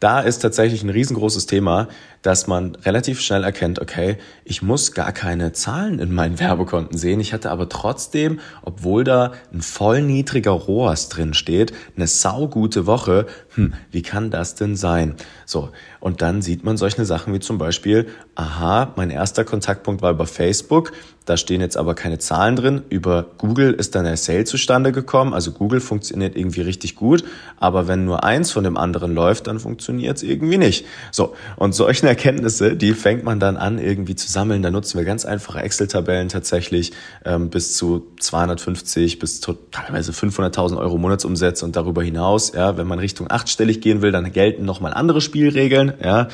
da 0.00 0.20
ist 0.20 0.40
tatsächlich 0.40 0.82
ein 0.82 0.90
riesengroßes 0.90 1.46
Thema, 1.46 1.88
dass 2.20 2.46
man 2.46 2.74
relativ 2.74 3.22
schnell 3.22 3.42
erkennt, 3.42 3.80
okay, 3.80 4.18
ich 4.44 4.60
muss 4.60 4.92
gar 4.92 5.12
keine 5.12 5.52
Zahlen 5.52 5.98
in 5.98 6.12
meinen 6.12 6.38
Werbekonten 6.40 6.98
sehen. 6.98 7.20
Ich 7.20 7.32
hatte 7.32 7.50
aber 7.50 7.70
trotzdem, 7.70 8.38
obwohl 8.60 9.04
da 9.04 9.32
ein 9.50 9.62
voll 9.62 10.02
niedriger 10.02 10.50
ROAS 10.50 11.08
drin 11.08 11.32
steht, 11.32 11.72
eine 11.96 12.06
saugute 12.06 12.84
Woche. 12.84 13.24
Hm, 13.54 13.72
wie 13.90 14.02
kann 14.02 14.30
das 14.30 14.54
denn 14.54 14.76
sein? 14.76 15.14
So. 15.46 15.70
Und 16.00 16.22
dann 16.22 16.42
sieht 16.42 16.64
man 16.64 16.76
solche 16.76 17.04
Sachen 17.04 17.32
wie 17.34 17.40
zum 17.40 17.58
Beispiel, 17.58 18.08
aha, 18.34 18.92
mein 18.96 19.10
erster 19.10 19.44
Kontaktpunkt 19.44 20.02
war 20.02 20.10
über 20.10 20.26
Facebook. 20.26 20.92
Da 21.24 21.38
stehen 21.38 21.62
jetzt 21.62 21.78
aber 21.78 21.94
keine 21.94 22.18
Zahlen 22.18 22.54
drin. 22.54 22.82
Über 22.90 23.24
Google 23.38 23.72
ist 23.72 23.94
dann 23.94 24.04
der 24.04 24.18
Sale 24.18 24.44
zustande 24.44 24.92
gekommen. 24.92 25.32
Also 25.32 25.52
Google 25.52 25.80
funktioniert 25.80 26.36
irgendwie 26.36 26.60
richtig 26.60 26.96
gut. 26.96 27.24
Aber 27.58 27.88
wenn 27.88 28.04
nur 28.04 28.24
eins 28.24 28.52
von 28.52 28.62
dem 28.62 28.76
anderen 28.76 29.14
läuft, 29.14 29.46
dann 29.46 29.58
funktioniert 29.58 30.18
es 30.18 30.22
irgendwie 30.22 30.58
nicht. 30.58 30.84
So. 31.12 31.34
Und 31.56 31.74
solche 31.74 32.06
Erkenntnisse, 32.06 32.76
die 32.76 32.92
fängt 32.92 33.24
man 33.24 33.40
dann 33.40 33.56
an 33.56 33.78
irgendwie 33.78 34.14
zu 34.16 34.30
sammeln. 34.30 34.60
Da 34.62 34.70
nutzen 34.70 34.98
wir 34.98 35.06
ganz 35.06 35.24
einfache 35.24 35.60
Excel-Tabellen 35.60 36.28
tatsächlich 36.28 36.92
ähm, 37.24 37.48
bis 37.48 37.74
zu 37.74 38.06
250 38.20 39.18
bis 39.18 39.40
zu 39.40 39.54
teilweise 39.70 40.12
500.000 40.12 40.76
Euro 40.76 40.98
Monatsumsätze 40.98 41.64
und 41.64 41.74
darüber 41.74 42.02
hinaus. 42.02 42.52
Ja, 42.52 42.76
wenn 42.76 42.86
man 42.86 42.98
Richtung 42.98 43.30
achtstellig 43.30 43.80
gehen 43.80 44.02
will, 44.02 44.12
dann 44.12 44.30
gelten 44.30 44.66
nochmal 44.66 44.92
andere 44.92 45.22
Spielregeln. 45.34 45.94
Ja, 46.00 46.28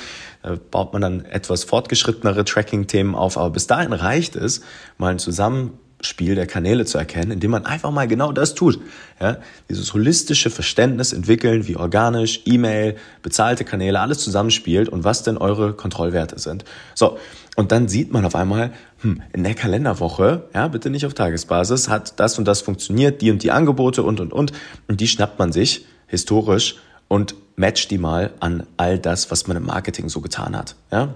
baut 0.71 0.92
man 0.92 1.00
dann 1.00 1.25
etwas 1.25 1.64
fortgeschrittenere 1.64 2.45
Tracking-Themen 2.45 3.14
auf. 3.14 3.38
Aber 3.38 3.49
bis 3.49 3.66
dahin 3.66 3.95
reicht 3.95 4.37
es, 4.37 4.61
mal 4.99 5.12
ein 5.12 5.19
Zusammen 5.19 5.78
Spiel 6.02 6.35
der 6.35 6.47
Kanäle 6.47 6.87
zu 6.87 6.97
erkennen, 6.97 7.30
indem 7.30 7.50
man 7.50 7.66
einfach 7.66 7.90
mal 7.90 8.09
genau 8.09 8.33
das 8.33 8.54
tut. 8.54 8.80
Ja, 9.21 9.37
dieses 9.69 9.92
holistische 9.92 10.49
Verständnis 10.49 11.12
entwickeln, 11.12 11.66
wie 11.66 11.76
organisch, 11.76 12.40
E-Mail, 12.47 12.97
bezahlte 13.23 13.64
Kanäle, 13.64 14.00
alles 14.00 14.19
zusammenspielt 14.19 14.88
und 14.88 15.04
was 15.04 15.25
denn 15.25 15.37
eure 15.37 15.75
Kontrollwerte 15.75 16.38
sind. 16.38 16.64
So, 16.95 17.19
und 17.57 17.71
dann 17.71 17.88
sieht 17.88 18.12
man 18.12 18.25
auf 18.25 18.35
einmal, 18.35 18.73
hm, 19.02 19.21
in 19.35 19.45
der 19.45 19.54
Kalenderwoche, 19.54 20.45
ja, 20.54 20.69
bitte 20.69 20.88
nicht 20.88 21.04
auf 21.04 21.12
Tagesbasis, 21.12 21.90
hat 21.90 22.19
das 22.19 22.38
und 22.38 22.47
das 22.47 22.62
funktioniert, 22.62 23.21
die 23.21 23.30
und 23.30 23.42
die 23.42 23.50
Angebote 23.50 24.02
und 24.02 24.21
und 24.21 24.33
und. 24.33 24.52
Und 24.88 25.02
die 25.02 25.09
schnappt 25.09 25.38
man 25.38 25.52
sich 25.52 25.85
historisch 26.07 26.76
und 27.11 27.35
matcht 27.57 27.90
die 27.90 27.99
mal 27.99 28.31
an 28.38 28.69
all 28.76 28.97
das, 28.97 29.33
was 29.33 29.49
man 29.49 29.57
im 29.57 29.67
Marketing 29.67 30.09
so 30.09 30.21
getan 30.21 30.57
hat. 30.57 30.76
Ja, 30.93 31.14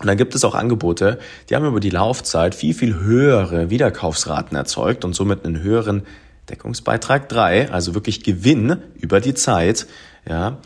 und 0.00 0.08
dann 0.08 0.16
gibt 0.16 0.34
es 0.34 0.44
auch 0.44 0.56
Angebote, 0.56 1.20
die 1.48 1.54
haben 1.54 1.64
über 1.64 1.78
die 1.78 1.90
Laufzeit 1.90 2.56
viel, 2.56 2.74
viel 2.74 2.96
höhere 2.96 3.70
Wiederkaufsraten 3.70 4.56
erzeugt 4.56 5.04
und 5.04 5.14
somit 5.14 5.46
einen 5.46 5.62
höheren 5.62 6.02
Deckungsbeitrag 6.50 7.28
3, 7.28 7.70
also 7.70 7.94
wirklich 7.94 8.24
Gewinn 8.24 8.78
über 8.96 9.20
die 9.20 9.34
Zeit, 9.34 9.86
ja, 10.28 10.58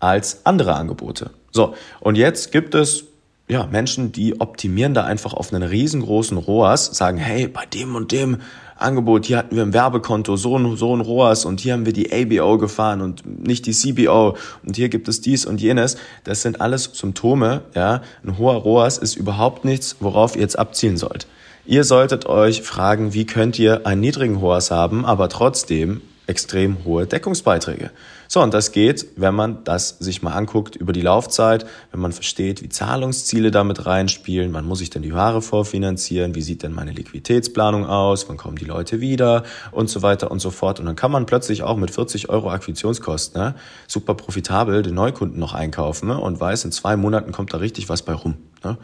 als 0.00 0.44
andere 0.44 0.74
Angebote. 0.74 1.30
So, 1.52 1.74
und 2.00 2.16
jetzt 2.16 2.50
gibt 2.50 2.74
es 2.74 3.04
ja, 3.46 3.66
Menschen, 3.66 4.10
die 4.10 4.40
optimieren 4.40 4.94
da 4.94 5.04
einfach 5.04 5.34
auf 5.34 5.52
einen 5.52 5.62
riesengroßen 5.62 6.36
ROAS, 6.36 6.86
sagen, 6.86 7.18
hey, 7.18 7.46
bei 7.46 7.66
dem 7.66 7.94
und 7.94 8.10
dem 8.10 8.38
Angebot, 8.76 9.26
hier 9.26 9.38
hatten 9.38 9.56
wir 9.56 9.62
ein 9.62 9.72
Werbekonto, 9.72 10.36
so 10.36 10.58
ein, 10.58 10.76
so 10.76 10.94
ein 10.96 11.00
ROAS 11.00 11.44
und 11.44 11.60
hier 11.60 11.74
haben 11.74 11.86
wir 11.86 11.92
die 11.92 12.12
ABO 12.12 12.58
gefahren 12.58 13.00
und 13.00 13.46
nicht 13.46 13.66
die 13.66 13.72
CBO 13.72 14.36
und 14.64 14.76
hier 14.76 14.88
gibt 14.88 15.08
es 15.08 15.20
dies 15.20 15.46
und 15.46 15.60
jenes. 15.60 15.96
Das 16.24 16.42
sind 16.42 16.60
alles 16.60 16.90
Symptome, 16.92 17.62
ja. 17.74 18.02
Ein 18.24 18.38
hoher 18.38 18.54
ROAS 18.54 18.98
ist 18.98 19.16
überhaupt 19.16 19.64
nichts, 19.64 19.96
worauf 20.00 20.34
ihr 20.34 20.42
jetzt 20.42 20.58
abzielen 20.58 20.96
sollt. 20.96 21.26
Ihr 21.66 21.84
solltet 21.84 22.26
euch 22.26 22.62
fragen, 22.62 23.14
wie 23.14 23.24
könnt 23.24 23.58
ihr 23.58 23.86
einen 23.86 24.00
niedrigen 24.00 24.36
ROAS 24.36 24.70
haben, 24.70 25.06
aber 25.06 25.28
trotzdem 25.28 26.02
extrem 26.26 26.84
hohe 26.84 27.06
Deckungsbeiträge. 27.06 27.90
So, 28.34 28.42
und 28.42 28.52
das 28.52 28.72
geht, 28.72 29.06
wenn 29.14 29.32
man 29.32 29.62
das 29.62 29.90
sich 29.90 30.24
mal 30.24 30.32
anguckt 30.32 30.74
über 30.74 30.92
die 30.92 31.02
Laufzeit, 31.02 31.66
wenn 31.92 32.00
man 32.00 32.10
versteht, 32.10 32.62
wie 32.64 32.68
Zahlungsziele 32.68 33.52
damit 33.52 33.86
reinspielen, 33.86 34.52
wann 34.52 34.66
muss 34.66 34.80
ich 34.80 34.90
denn 34.90 35.02
die 35.02 35.14
Ware 35.14 35.40
vorfinanzieren, 35.40 36.34
wie 36.34 36.42
sieht 36.42 36.64
denn 36.64 36.72
meine 36.72 36.90
Liquiditätsplanung 36.90 37.86
aus, 37.86 38.28
wann 38.28 38.36
kommen 38.36 38.56
die 38.56 38.64
Leute 38.64 39.00
wieder 39.00 39.44
und 39.70 39.88
so 39.88 40.02
weiter 40.02 40.32
und 40.32 40.40
so 40.40 40.50
fort. 40.50 40.80
Und 40.80 40.86
dann 40.86 40.96
kann 40.96 41.12
man 41.12 41.26
plötzlich 41.26 41.62
auch 41.62 41.76
mit 41.76 41.92
40 41.92 42.28
Euro 42.28 42.50
Akquisitionskosten 42.50 43.40
ne, 43.40 43.54
super 43.86 44.14
profitabel 44.14 44.82
den 44.82 44.96
Neukunden 44.96 45.38
noch 45.38 45.54
einkaufen 45.54 46.08
ne, 46.08 46.18
und 46.18 46.40
weiß, 46.40 46.64
in 46.64 46.72
zwei 46.72 46.96
Monaten 46.96 47.30
kommt 47.30 47.54
da 47.54 47.58
richtig 47.58 47.88
was 47.88 48.02
bei 48.02 48.14
rum. 48.14 48.34
Ne 48.64 48.78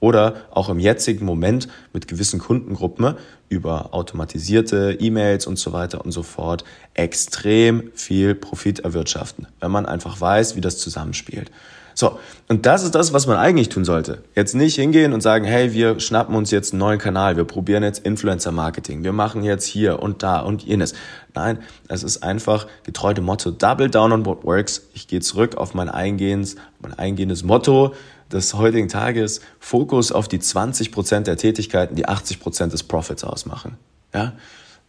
oder 0.00 0.34
auch 0.50 0.68
im 0.68 0.78
jetzigen 0.78 1.24
Moment 1.24 1.68
mit 1.92 2.08
gewissen 2.08 2.40
Kundengruppen 2.40 3.14
über 3.48 3.92
automatisierte 3.92 4.96
E-Mails 4.98 5.46
und 5.46 5.58
so 5.58 5.72
weiter 5.72 6.04
und 6.04 6.10
so 6.12 6.22
fort 6.22 6.64
extrem 6.94 7.90
viel 7.94 8.34
Profit 8.34 8.80
erwirtschaften, 8.80 9.46
wenn 9.60 9.70
man 9.70 9.86
einfach 9.86 10.20
weiß, 10.20 10.56
wie 10.56 10.60
das 10.60 10.78
zusammenspielt. 10.78 11.50
So, 11.92 12.18
und 12.48 12.64
das 12.64 12.82
ist 12.82 12.94
das, 12.94 13.12
was 13.12 13.26
man 13.26 13.36
eigentlich 13.36 13.68
tun 13.68 13.84
sollte. 13.84 14.22
Jetzt 14.34 14.54
nicht 14.54 14.76
hingehen 14.76 15.12
und 15.12 15.20
sagen, 15.20 15.44
hey, 15.44 15.74
wir 15.74 16.00
schnappen 16.00 16.34
uns 16.34 16.50
jetzt 16.50 16.72
einen 16.72 16.78
neuen 16.78 16.98
Kanal, 16.98 17.36
wir 17.36 17.44
probieren 17.44 17.82
jetzt 17.82 18.06
Influencer-Marketing, 18.06 19.02
wir 19.02 19.12
machen 19.12 19.42
jetzt 19.42 19.66
hier 19.66 20.00
und 20.00 20.22
da 20.22 20.40
und 20.40 20.62
jenes. 20.62 20.94
Nein, 21.34 21.58
es 21.88 22.02
ist 22.02 22.22
einfach 22.22 22.68
getreu 22.84 23.12
dem 23.12 23.24
Motto 23.24 23.50
Double 23.50 23.90
Down 23.90 24.12
on 24.12 24.24
What 24.24 24.44
Works. 24.44 24.88
Ich 24.94 25.08
gehe 25.08 25.20
zurück 25.20 25.56
auf 25.56 25.74
mein 25.74 25.90
eingehendes, 25.90 26.56
mein 26.80 26.94
eingehendes 26.94 27.42
Motto 27.42 27.92
des 28.32 28.54
heutigen 28.54 28.88
Tages 28.88 29.40
Fokus 29.58 30.12
auf 30.12 30.28
die 30.28 30.38
20 30.38 30.92
Prozent 30.92 31.26
der 31.26 31.36
Tätigkeiten, 31.36 31.94
die 31.94 32.06
80 32.06 32.40
Prozent 32.40 32.72
des 32.72 32.82
Profits 32.82 33.24
ausmachen. 33.24 33.76
Ja? 34.14 34.34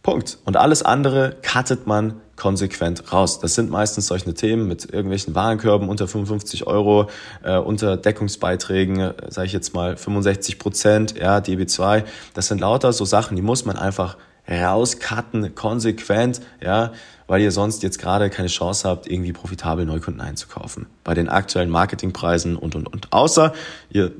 Punkt. 0.02 0.38
Und 0.44 0.56
alles 0.56 0.82
andere 0.82 1.36
cuttet 1.42 1.86
man 1.86 2.20
konsequent 2.36 3.12
raus. 3.12 3.38
Das 3.38 3.54
sind 3.54 3.70
meistens 3.70 4.08
solche 4.08 4.34
Themen 4.34 4.66
mit 4.66 4.92
irgendwelchen 4.92 5.34
Warenkörben 5.36 5.88
unter 5.88 6.08
55 6.08 6.66
Euro, 6.66 7.08
äh, 7.44 7.56
unter 7.56 7.96
Deckungsbeiträgen, 7.96 8.98
äh, 8.98 9.14
sage 9.28 9.46
ich 9.46 9.52
jetzt 9.52 9.74
mal 9.74 9.96
65 9.96 10.58
Prozent, 10.58 11.16
ja, 11.16 11.38
DB2. 11.38 12.02
Das 12.34 12.48
sind 12.48 12.60
lauter 12.60 12.92
so 12.92 13.04
Sachen, 13.04 13.36
die 13.36 13.42
muss 13.42 13.64
man 13.64 13.76
einfach 13.76 14.16
rauscutten, 14.60 15.54
konsequent, 15.54 16.40
ja, 16.60 16.92
weil 17.26 17.40
ihr 17.40 17.52
sonst 17.52 17.82
jetzt 17.82 17.98
gerade 17.98 18.30
keine 18.30 18.48
Chance 18.48 18.88
habt, 18.88 19.06
irgendwie 19.10 19.32
profitabel 19.32 19.86
Neukunden 19.86 20.20
einzukaufen. 20.20 20.86
Bei 21.04 21.14
den 21.14 21.28
aktuellen 21.28 21.70
Marketingpreisen 21.70 22.56
und, 22.56 22.74
und, 22.74 22.86
und. 22.86 23.12
Außer 23.12 23.52
ihr 23.90 24.12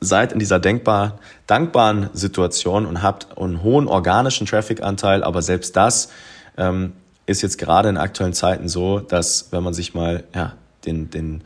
seid 0.00 0.32
in 0.32 0.38
dieser 0.38 0.58
denkbar, 0.58 1.18
dankbaren 1.46 2.10
Situation 2.12 2.86
und 2.86 3.02
habt 3.02 3.38
einen 3.38 3.62
hohen 3.62 3.88
organischen 3.88 4.46
Traffic-Anteil, 4.46 5.22
aber 5.22 5.42
selbst 5.42 5.76
das 5.76 6.10
ähm, 6.56 6.92
ist 7.26 7.42
jetzt 7.42 7.58
gerade 7.58 7.88
in 7.88 7.96
aktuellen 7.96 8.32
Zeiten 8.32 8.68
so, 8.68 9.00
dass 9.00 9.52
wenn 9.52 9.62
man 9.62 9.74
sich 9.74 9.94
mal 9.94 10.24
ja, 10.34 10.54
den, 10.86 11.10
den 11.10 11.42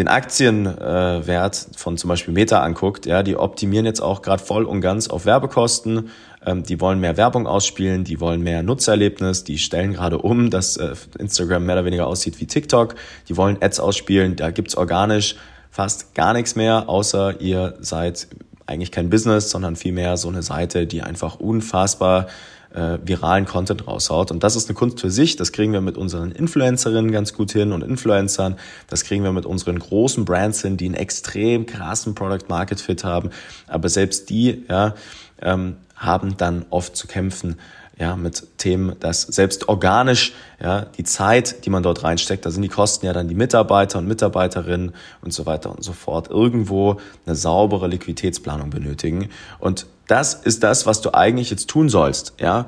den 0.00 0.08
Aktienwert 0.08 1.66
äh, 1.70 1.78
von 1.78 1.98
zum 1.98 2.08
Beispiel 2.08 2.32
Meta 2.32 2.62
anguckt, 2.62 3.04
ja, 3.04 3.22
die 3.22 3.36
optimieren 3.36 3.84
jetzt 3.84 4.00
auch 4.00 4.22
gerade 4.22 4.42
voll 4.42 4.64
und 4.64 4.80
ganz 4.80 5.08
auf 5.08 5.26
Werbekosten. 5.26 6.08
Ähm, 6.44 6.62
die 6.62 6.80
wollen 6.80 7.00
mehr 7.00 7.18
Werbung 7.18 7.46
ausspielen, 7.46 8.04
die 8.04 8.18
wollen 8.18 8.40
mehr 8.40 8.62
Nutzererlebnis, 8.62 9.44
die 9.44 9.58
stellen 9.58 9.92
gerade 9.92 10.16
um, 10.16 10.48
dass 10.48 10.78
äh, 10.78 10.94
Instagram 11.18 11.66
mehr 11.66 11.74
oder 11.74 11.84
weniger 11.84 12.06
aussieht 12.06 12.40
wie 12.40 12.46
TikTok. 12.46 12.94
Die 13.28 13.36
wollen 13.36 13.58
Ads 13.60 13.78
ausspielen, 13.78 14.36
da 14.36 14.50
gibt's 14.50 14.74
organisch 14.74 15.36
fast 15.70 16.14
gar 16.14 16.32
nichts 16.32 16.56
mehr, 16.56 16.88
außer 16.88 17.40
ihr 17.42 17.74
seid 17.80 18.28
eigentlich 18.64 18.90
kein 18.90 19.10
Business, 19.10 19.50
sondern 19.50 19.76
vielmehr 19.76 20.16
so 20.16 20.28
eine 20.28 20.42
Seite, 20.42 20.86
die 20.86 21.02
einfach 21.02 21.38
unfassbar 21.38 22.26
äh, 22.74 22.98
viralen 23.04 23.46
Content 23.46 23.86
raushaut. 23.86 24.30
Und 24.30 24.44
das 24.44 24.56
ist 24.56 24.68
eine 24.68 24.74
Kunst 24.74 25.00
für 25.00 25.10
sich. 25.10 25.36
Das 25.36 25.52
kriegen 25.52 25.72
wir 25.72 25.80
mit 25.80 25.96
unseren 25.96 26.32
Influencerinnen 26.32 27.10
ganz 27.10 27.34
gut 27.34 27.52
hin 27.52 27.72
und 27.72 27.82
Influencern. 27.82 28.56
Das 28.88 29.04
kriegen 29.04 29.24
wir 29.24 29.32
mit 29.32 29.46
unseren 29.46 29.78
großen 29.78 30.24
Brands 30.24 30.62
hin, 30.62 30.76
die 30.76 30.86
einen 30.86 30.94
extrem 30.94 31.66
krassen 31.66 32.14
Product 32.14 32.48
Market 32.48 32.80
Fit 32.80 33.04
haben. 33.04 33.30
Aber 33.66 33.88
selbst 33.88 34.30
die 34.30 34.64
ja, 34.68 34.94
ähm, 35.42 35.76
haben 35.96 36.36
dann 36.36 36.64
oft 36.70 36.96
zu 36.96 37.06
kämpfen 37.06 37.56
ja, 38.00 38.16
mit 38.16 38.56
Themen, 38.56 38.96
dass 38.98 39.22
selbst 39.22 39.68
organisch, 39.68 40.32
ja, 40.60 40.86
die 40.96 41.04
Zeit, 41.04 41.66
die 41.66 41.70
man 41.70 41.82
dort 41.82 42.02
reinsteckt, 42.02 42.46
da 42.46 42.50
sind 42.50 42.62
die 42.62 42.68
Kosten 42.68 43.04
ja 43.04 43.12
dann 43.12 43.28
die 43.28 43.34
Mitarbeiter 43.34 43.98
und 43.98 44.08
Mitarbeiterinnen 44.08 44.94
und 45.20 45.34
so 45.34 45.44
weiter 45.44 45.70
und 45.70 45.84
so 45.84 45.92
fort, 45.92 46.30
irgendwo 46.30 46.96
eine 47.26 47.36
saubere 47.36 47.88
Liquiditätsplanung 47.88 48.70
benötigen. 48.70 49.28
Und 49.58 49.86
das 50.08 50.32
ist 50.32 50.62
das, 50.62 50.86
was 50.86 51.02
du 51.02 51.12
eigentlich 51.12 51.50
jetzt 51.50 51.68
tun 51.68 51.88
sollst, 51.90 52.32
ja. 52.40 52.66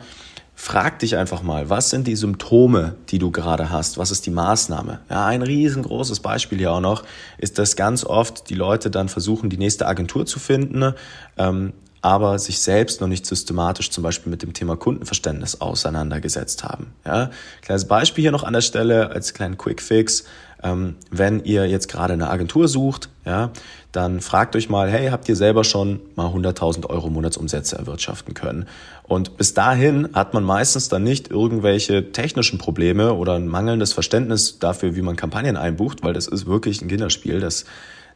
Frag 0.55 0.99
dich 0.99 1.17
einfach 1.17 1.43
mal, 1.43 1.71
was 1.71 1.89
sind 1.89 2.07
die 2.07 2.15
Symptome, 2.15 2.95
die 3.09 3.19
du 3.19 3.31
gerade 3.31 3.71
hast? 3.71 3.97
Was 3.97 4.11
ist 4.11 4.27
die 4.27 4.31
Maßnahme? 4.31 5.01
Ja, 5.09 5.27
ein 5.27 5.41
riesengroßes 5.41 6.21
Beispiel 6.21 6.59
hier 6.59 6.73
auch 6.73 6.81
noch 6.81 7.05
ist, 7.39 7.59
dass 7.59 7.75
ganz 7.75 8.05
oft 8.05 8.51
die 8.51 8.55
Leute 8.55 8.91
dann 8.91 9.09
versuchen, 9.09 9.49
die 9.49 9.57
nächste 9.57 9.87
Agentur 9.87 10.27
zu 10.27 10.39
finden, 10.39 10.93
ähm, 11.39 11.73
aber 12.03 12.39
sich 12.41 12.59
selbst 12.59 13.01
noch 13.01 13.09
nicht 13.09 13.25
systematisch 13.25 13.91
zum 13.91 14.03
Beispiel 14.03 14.31
mit 14.31 14.43
dem 14.43 14.53
Thema 14.53 14.77
Kundenverständnis 14.77 15.61
auseinandergesetzt 15.61 16.65
haben. 16.65 16.93
Ja, 17.07 17.31
kleines 17.63 17.87
Beispiel 17.87 18.23
hier 18.23 18.33
noch 18.33 18.43
an 18.43 18.53
der 18.53 18.61
Stelle 18.61 19.11
als 19.11 19.33
kleinen 19.33 19.57
Quickfix. 19.57 20.25
Ähm, 20.65 20.97
wenn 21.11 21.45
ihr 21.45 21.67
jetzt 21.67 21.89
gerade 21.89 22.13
eine 22.13 22.31
Agentur 22.31 22.69
sucht, 22.69 23.09
ja, 23.25 23.51
dann 23.91 24.21
fragt 24.21 24.55
euch 24.55 24.69
mal, 24.69 24.91
hey, 24.91 25.09
habt 25.09 25.29
ihr 25.29 25.37
selber 25.37 25.65
schon 25.65 26.01
mal 26.15 26.29
100.000 26.29 26.89
Euro 26.89 27.09
Monatsumsätze 27.09 27.77
erwirtschaften 27.77 28.35
können? 28.35 28.67
Und 29.03 29.37
bis 29.37 29.55
dahin 29.55 30.09
hat 30.13 30.35
man 30.35 30.45
meistens 30.45 30.89
dann 30.89 31.03
nicht 31.03 31.31
irgendwelche 31.31 32.13
technischen 32.13 32.59
Probleme 32.59 33.15
oder 33.15 33.35
ein 33.35 33.49
mangelndes 33.49 33.93
Verständnis 33.93 34.59
dafür, 34.59 34.95
wie 34.97 35.03
man 35.03 35.17
Kampagnen 35.17 35.57
einbucht, 35.57 36.03
weil 36.03 36.15
das 36.15 36.29
ist 36.29 36.47
wirklich 36.47 36.81
ein 36.81 36.89
Kinderspiel. 36.89 37.41
Das 37.41 37.65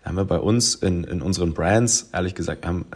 haben 0.05 0.16
wir 0.16 0.25
bei 0.25 0.38
uns 0.38 0.76
in, 0.76 1.05
in 1.05 1.23
unseren 1.23 1.52
Brands, 1.52 2.11
ehrlich 2.12 2.35
gesagt, 2.37 2.64
haben 2.64 2.87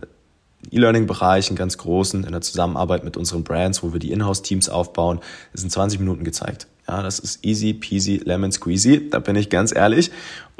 E-Learning-Bereich, 0.71 1.49
einen 1.49 1.57
ganz 1.57 1.79
großen, 1.79 2.25
in 2.25 2.33
der 2.33 2.40
Zusammenarbeit 2.40 3.05
mit 3.05 3.17
unseren 3.17 3.45
Brands, 3.45 3.83
wo 3.83 3.93
wir 3.93 4.00
die 4.00 4.12
Inhouse-Teams 4.12 4.69
aufbauen, 4.69 5.21
das 5.52 5.62
sind 5.62 5.71
20 5.71 6.00
Minuten 6.00 6.25
gezeigt. 6.25 6.67
Ja, 6.88 7.02
das 7.02 7.19
ist 7.19 7.45
easy 7.45 7.73
peasy 7.73 8.21
lemon 8.25 8.50
squeezy, 8.50 9.09
da 9.11 9.21
bin 9.21 9.37
ich 9.37 9.49
ganz 9.49 9.75
ehrlich. 9.75 10.11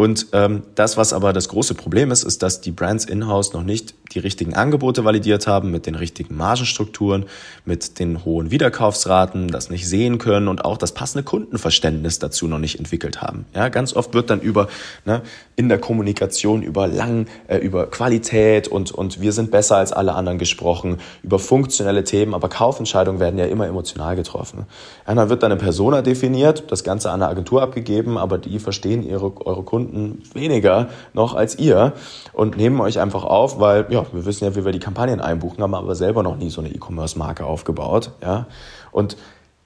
Und 0.01 0.29
ähm, 0.33 0.63
das, 0.77 0.97
was 0.97 1.13
aber 1.13 1.35
das 1.35 1.51
große 1.51 1.75
Problem 1.75 2.11
ist, 2.11 2.23
ist, 2.23 2.43
dass 2.43 2.63
die 2.63 2.71
Brands 2.71 3.05
in-house 3.05 3.53
noch 3.53 3.65
nicht 3.65 3.93
die 4.15 4.19
richtigen 4.19 4.55
Angebote 4.55 5.05
validiert 5.05 5.47
haben 5.47 5.71
mit 5.71 5.85
den 5.85 5.95
richtigen 5.95 6.39
Margenstrukturen, 6.39 7.27
mit 7.67 7.99
den 7.99 8.25
hohen 8.25 8.51
Wiederkaufsraten, 8.51 9.49
das 9.49 9.69
nicht 9.69 9.87
sehen 9.87 10.17
können 10.17 10.49
und 10.49 10.65
auch 10.65 10.79
das 10.79 10.93
passende 10.93 11.23
Kundenverständnis 11.23 12.19
dazu 12.19 12.49
noch 12.49 12.59
nicht 12.59 12.79
entwickelt 12.79 13.21
haben. 13.21 13.45
Ja, 13.55 13.69
ganz 13.69 13.95
oft 13.95 14.15
wird 14.15 14.31
dann 14.31 14.41
über 14.41 14.69
ne, 15.05 15.21
in 15.55 15.69
der 15.69 15.79
Kommunikation 15.79 16.63
über 16.63 16.87
lang, 16.89 17.27
äh, 17.47 17.59
über 17.59 17.87
Qualität 17.87 18.69
und 18.69 18.93
und 18.93 19.21
wir 19.21 19.33
sind 19.33 19.51
besser 19.51 19.77
als 19.77 19.93
alle 19.93 20.15
anderen 20.15 20.39
gesprochen, 20.39 20.97
über 21.23 21.39
funktionelle 21.39 22.05
Themen, 22.05 22.33
aber 22.33 22.49
Kaufentscheidungen 22.49 23.21
werden 23.21 23.39
ja 23.39 23.45
immer 23.45 23.67
emotional 23.67 24.17
getroffen. 24.17 24.65
Ja, 25.07 25.15
dann 25.15 25.29
wird 25.29 25.43
dann 25.43 25.53
eine 25.53 25.61
Persona 25.61 26.01
definiert, 26.01 26.73
das 26.73 26.85
Ganze 26.85 27.11
an 27.11 27.23
eine 27.23 27.31
Agentur 27.31 27.61
abgegeben, 27.61 28.17
aber 28.17 28.39
die 28.39 28.59
verstehen 28.61 29.03
ihre 29.03 29.31
eure 29.45 29.63
Kunden 29.63 29.90
Kunden 29.91 30.23
weniger 30.35 30.89
noch 31.13 31.35
als 31.35 31.59
ihr 31.59 31.93
und 32.33 32.57
nehmen 32.57 32.81
euch 32.81 33.01
einfach 33.01 33.25
auf, 33.25 33.59
weil 33.59 33.87
ja, 33.91 34.07
wir 34.13 34.25
wissen 34.25 34.45
ja, 34.45 34.55
wie 34.55 34.65
wir 34.65 34.73
die 34.73 34.79
Kampagnen 34.79 35.21
einbuchen, 35.21 35.63
haben 35.63 35.75
aber 35.75 35.95
selber 35.95 36.23
noch 36.23 36.37
nie 36.37 36.51
so 36.51 36.61
eine 36.61 36.71
E-Commerce-Marke 36.71 37.45
aufgebaut. 37.45 38.13
Ja? 38.23 38.47
Und 38.93 39.17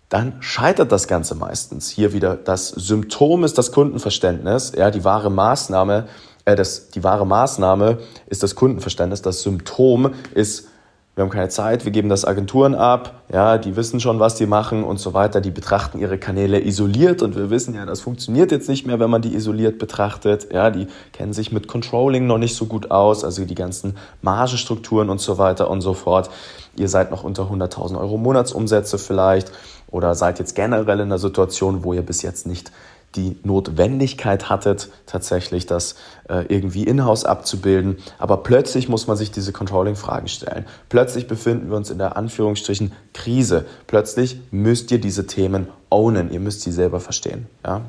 dann 0.09 0.35
scheitert 0.40 0.93
das 0.93 1.09
Ganze 1.09 1.35
meistens. 1.35 1.90
Hier 1.90 2.12
wieder 2.12 2.37
das 2.37 2.69
Symptom 2.69 3.45
ist 3.45 3.59
das 3.59 3.73
Kundenverständnis, 3.73 4.73
ja, 4.76 4.90
die 4.90 5.04
wahre 5.04 5.31
Maßnahme, 5.31 6.07
äh, 6.45 6.57
das, 6.57 6.90
die 6.90 7.04
wahre 7.04 7.26
Maßnahme 7.26 7.99
ist 8.26 8.43
das 8.43 8.54
Kundenverständnis, 8.54 9.23
das 9.23 9.43
Symptom 9.43 10.14
ist 10.35 10.69
wir 11.14 11.23
haben 11.23 11.30
keine 11.30 11.49
Zeit, 11.49 11.85
wir 11.85 11.92
geben 11.92 12.09
das 12.09 12.25
Agenturen 12.25 12.75
ab, 12.75 13.23
ja, 13.33 13.56
die 13.56 13.76
wissen 13.76 14.00
schon, 14.00 14.18
was 14.18 14.35
die 14.35 14.47
machen 14.47 14.83
und 14.83 14.99
so 14.99 15.14
weiter, 15.14 15.40
die 15.40 15.52
betrachten 15.52 16.00
ihre 16.00 16.18
Kanäle 16.18 16.61
isoliert 16.61 17.23
und 17.23 17.37
wir 17.37 17.50
wissen 17.50 17.75
ja, 17.75 17.87
das 17.87 18.00
funktioniert 18.00 18.50
jetzt 18.50 18.68
nicht 18.68 18.85
mehr, 18.85 18.99
wenn 18.99 19.11
man 19.11 19.23
die 19.23 19.35
isoliert 19.35 19.78
betrachtet, 19.78 20.52
ja, 20.52 20.71
die 20.71 20.88
kennen 21.12 21.33
sich 21.33 21.52
mit 21.52 21.68
Controlling 21.68 22.26
noch 22.26 22.38
nicht 22.38 22.56
so 22.56 22.66
gut 22.66 22.90
aus, 22.90 23.23
also 23.23 23.44
die 23.44 23.54
ganzen 23.54 23.97
Margenstrukturen 24.23 25.09
und 25.09 25.21
so 25.21 25.38
weiter 25.38 25.71
und 25.71 25.83
so 25.83 25.94
fort. 25.94 26.30
Ihr 26.76 26.88
seid 26.88 27.12
noch 27.12 27.23
unter 27.23 27.44
100.000 27.44 27.97
Euro 28.00 28.16
Monatsumsätze 28.16 28.99
vielleicht 28.99 29.52
oder 29.92 30.16
seid 30.16 30.40
jetzt 30.40 30.56
generell 30.56 30.99
in 30.99 31.06
einer 31.06 31.18
Situation, 31.18 31.85
wo 31.85 31.92
ihr 31.92 32.02
bis 32.02 32.23
jetzt 32.23 32.49
nicht 32.49 32.73
die 33.16 33.38
Notwendigkeit 33.42 34.49
hattet, 34.49 34.90
tatsächlich 35.06 35.66
das 35.66 35.97
äh, 36.28 36.44
irgendwie 36.49 36.85
in-house 36.85 37.25
abzubilden. 37.25 37.99
Aber 38.18 38.38
plötzlich 38.38 38.88
muss 38.88 39.06
man 39.06 39.16
sich 39.16 39.30
diese 39.30 39.52
Controlling-Fragen 39.52 40.28
stellen. 40.28 40.66
Plötzlich 40.88 41.26
befinden 41.26 41.71
wir 41.71 41.76
uns 41.76 41.90
in 41.90 41.99
der 41.99 42.16
Anführungsstrichen 42.16 42.92
Krise. 43.12 43.66
Plötzlich 43.87 44.40
müsst 44.50 44.90
ihr 44.90 45.00
diese 45.00 45.26
Themen 45.26 45.68
ownen. 45.90 46.33
Ihr 46.33 46.40
müsst 46.40 46.62
sie 46.62 46.73
selber 46.73 47.00
verstehen. 47.00 47.47
Ja? 47.64 47.83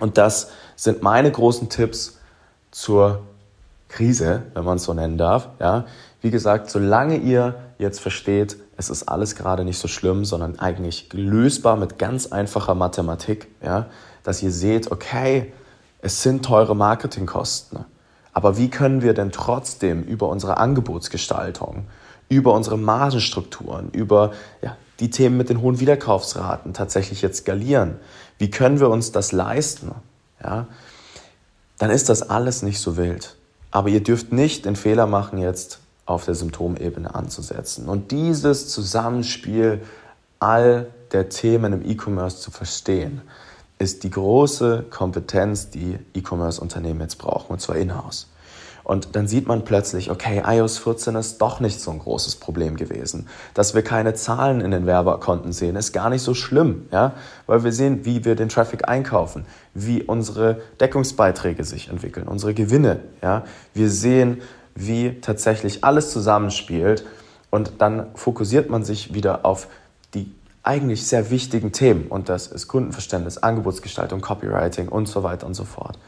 Und 0.00 0.18
das 0.18 0.50
sind 0.76 1.02
meine 1.02 1.30
großen 1.30 1.68
Tipps 1.68 2.18
zur 2.70 3.22
Krise, 3.88 4.42
wenn 4.54 4.64
man 4.64 4.76
es 4.76 4.84
so 4.84 4.94
nennen 4.94 5.18
darf. 5.18 5.48
Ja? 5.60 5.86
Wie 6.20 6.30
gesagt, 6.30 6.70
solange 6.70 7.18
ihr 7.18 7.54
jetzt 7.78 8.00
versteht, 8.00 8.56
es 8.76 8.90
ist 8.90 9.04
alles 9.04 9.36
gerade 9.36 9.64
nicht 9.64 9.78
so 9.78 9.88
schlimm, 9.88 10.24
sondern 10.24 10.58
eigentlich 10.58 11.08
lösbar 11.12 11.76
mit 11.76 11.98
ganz 11.98 12.26
einfacher 12.26 12.74
Mathematik, 12.74 13.48
ja, 13.62 13.86
dass 14.24 14.42
ihr 14.42 14.50
seht, 14.50 14.90
okay, 14.90 15.52
es 16.00 16.22
sind 16.22 16.44
teure 16.44 16.74
Marketingkosten. 16.74 17.84
Aber 18.32 18.58
wie 18.58 18.68
können 18.68 19.00
wir 19.00 19.14
denn 19.14 19.30
trotzdem 19.30 20.02
über 20.02 20.28
unsere 20.28 20.56
Angebotsgestaltung, 20.56 21.86
über 22.28 22.52
unsere 22.52 22.76
Margenstrukturen, 22.76 23.90
über 23.92 24.32
ja, 24.60 24.76
die 24.98 25.10
Themen 25.10 25.36
mit 25.36 25.50
den 25.50 25.60
hohen 25.60 25.78
Wiederkaufsraten 25.78 26.74
tatsächlich 26.74 27.22
jetzt 27.22 27.38
skalieren? 27.38 27.96
Wie 28.38 28.50
können 28.50 28.80
wir 28.80 28.90
uns 28.90 29.12
das 29.12 29.30
leisten? 29.30 29.92
Ja, 30.42 30.66
dann 31.78 31.90
ist 31.90 32.08
das 32.08 32.28
alles 32.28 32.62
nicht 32.62 32.80
so 32.80 32.96
wild. 32.96 33.36
Aber 33.70 33.88
ihr 33.88 34.02
dürft 34.02 34.32
nicht 34.32 34.64
den 34.64 34.76
Fehler 34.76 35.06
machen, 35.06 35.38
jetzt 35.38 35.80
auf 36.06 36.24
der 36.24 36.34
Symptomebene 36.34 37.14
anzusetzen. 37.14 37.88
Und 37.88 38.10
dieses 38.10 38.68
Zusammenspiel 38.68 39.80
all 40.38 40.88
der 41.12 41.28
Themen 41.28 41.72
im 41.72 41.88
E-Commerce 41.88 42.40
zu 42.40 42.50
verstehen, 42.50 43.22
ist 43.84 44.02
die 44.02 44.10
große 44.10 44.86
Kompetenz, 44.90 45.70
die 45.70 45.98
E-Commerce-Unternehmen 46.14 47.00
jetzt 47.02 47.18
brauchen, 47.18 47.52
und 47.52 47.60
zwar 47.60 47.76
in-house. 47.76 48.28
Und 48.82 49.16
dann 49.16 49.28
sieht 49.28 49.46
man 49.46 49.64
plötzlich, 49.64 50.10
okay, 50.10 50.42
iOS 50.44 50.78
14 50.78 51.14
ist 51.16 51.38
doch 51.38 51.60
nicht 51.60 51.80
so 51.80 51.90
ein 51.90 51.98
großes 51.98 52.36
Problem 52.36 52.76
gewesen. 52.76 53.28
Dass 53.54 53.74
wir 53.74 53.82
keine 53.82 54.14
Zahlen 54.14 54.60
in 54.60 54.70
den 54.70 54.86
Werbekonten 54.86 55.52
sehen, 55.52 55.76
ist 55.76 55.92
gar 55.92 56.10
nicht 56.10 56.22
so 56.22 56.34
schlimm, 56.34 56.86
ja, 56.90 57.12
weil 57.46 57.64
wir 57.64 57.72
sehen, 57.72 58.04
wie 58.04 58.24
wir 58.24 58.34
den 58.34 58.48
Traffic 58.48 58.88
einkaufen, 58.88 59.46
wie 59.72 60.02
unsere 60.02 60.60
Deckungsbeiträge 60.80 61.64
sich 61.64 61.88
entwickeln, 61.88 62.26
unsere 62.26 62.52
Gewinne, 62.52 63.00
ja. 63.22 63.44
Wir 63.72 63.88
sehen, 63.88 64.42
wie 64.74 65.20
tatsächlich 65.20 65.84
alles 65.84 66.10
zusammenspielt. 66.10 67.04
Und 67.50 67.74
dann 67.78 68.08
fokussiert 68.16 68.68
man 68.68 68.84
sich 68.84 69.14
wieder 69.14 69.44
auf 69.44 69.68
die 70.12 70.32
eigentlich 70.64 71.06
sehr 71.06 71.30
wichtigen 71.30 71.72
Themen. 71.72 72.08
Und 72.08 72.28
das 72.28 72.48
ist 72.48 72.68
Kundenverständnis, 72.68 73.38
Angebotsgestaltung, 73.38 74.20
Copywriting 74.20 74.88
und 74.88 75.06
so 75.06 75.22
weiter 75.22 75.46
und 75.46 75.54
so 75.54 75.64
fort. 75.64 75.98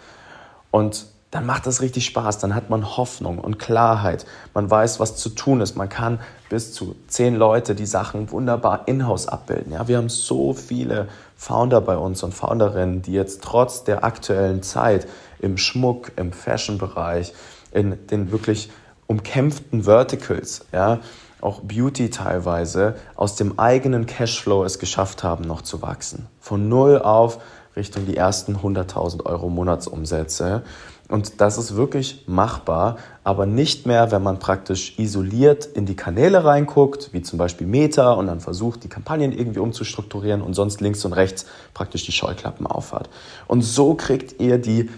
Und 0.70 1.06
dann 1.30 1.44
macht 1.44 1.66
das 1.66 1.82
richtig 1.82 2.06
Spaß. 2.06 2.38
Dann 2.38 2.54
hat 2.54 2.70
man 2.70 2.96
Hoffnung 2.96 3.38
und 3.38 3.58
Klarheit. 3.58 4.24
Man 4.54 4.70
weiß, 4.70 5.00
was 5.00 5.16
zu 5.16 5.28
tun 5.28 5.60
ist. 5.60 5.76
Man 5.76 5.88
kann 5.88 6.20
bis 6.48 6.72
zu 6.72 6.96
zehn 7.08 7.34
Leute 7.34 7.74
die 7.74 7.86
Sachen 7.86 8.30
wunderbar 8.30 8.88
in-house 8.88 9.28
abbilden. 9.28 9.72
Ja, 9.72 9.86
wir 9.88 9.98
haben 9.98 10.08
so 10.08 10.54
viele 10.54 11.08
Founder 11.36 11.80
bei 11.82 11.96
uns 11.96 12.22
und 12.22 12.32
Founderinnen, 12.32 13.02
die 13.02 13.12
jetzt 13.12 13.42
trotz 13.42 13.84
der 13.84 14.04
aktuellen 14.04 14.62
Zeit 14.62 15.06
im 15.38 15.58
Schmuck, 15.58 16.12
im 16.16 16.32
Fashion-Bereich, 16.32 17.34
in 17.72 18.06
den 18.06 18.30
wirklich 18.30 18.70
umkämpften 19.06 19.84
Verticals, 19.84 20.64
ja, 20.72 21.00
auch 21.46 21.60
Beauty 21.60 22.10
teilweise, 22.10 22.96
aus 23.14 23.36
dem 23.36 23.58
eigenen 23.58 24.06
Cashflow 24.06 24.64
es 24.64 24.80
geschafft 24.80 25.22
haben, 25.22 25.44
noch 25.44 25.62
zu 25.62 25.80
wachsen. 25.80 26.26
Von 26.40 26.68
null 26.68 27.00
auf 27.00 27.38
Richtung 27.76 28.04
die 28.04 28.16
ersten 28.16 28.56
100.000 28.56 29.24
Euro 29.26 29.48
Monatsumsätze. 29.48 30.64
Und 31.08 31.40
das 31.40 31.56
ist 31.56 31.76
wirklich 31.76 32.24
machbar, 32.26 32.96
aber 33.22 33.46
nicht 33.46 33.86
mehr, 33.86 34.10
wenn 34.10 34.24
man 34.24 34.40
praktisch 34.40 34.98
isoliert 34.98 35.64
in 35.64 35.86
die 35.86 35.94
Kanäle 35.94 36.44
reinguckt, 36.44 37.10
wie 37.12 37.22
zum 37.22 37.38
Beispiel 37.38 37.68
Meta, 37.68 38.12
und 38.12 38.26
dann 38.26 38.40
versucht, 38.40 38.82
die 38.82 38.88
Kampagnen 38.88 39.30
irgendwie 39.30 39.60
umzustrukturieren 39.60 40.42
und 40.42 40.54
sonst 40.54 40.80
links 40.80 41.04
und 41.04 41.12
rechts 41.12 41.46
praktisch 41.74 42.04
die 42.06 42.12
Scheuklappen 42.12 42.66
aufhat. 42.66 43.08
Und 43.46 43.62
so 43.62 43.94
kriegt 43.94 44.40
ihr 44.40 44.58
die 44.58 44.90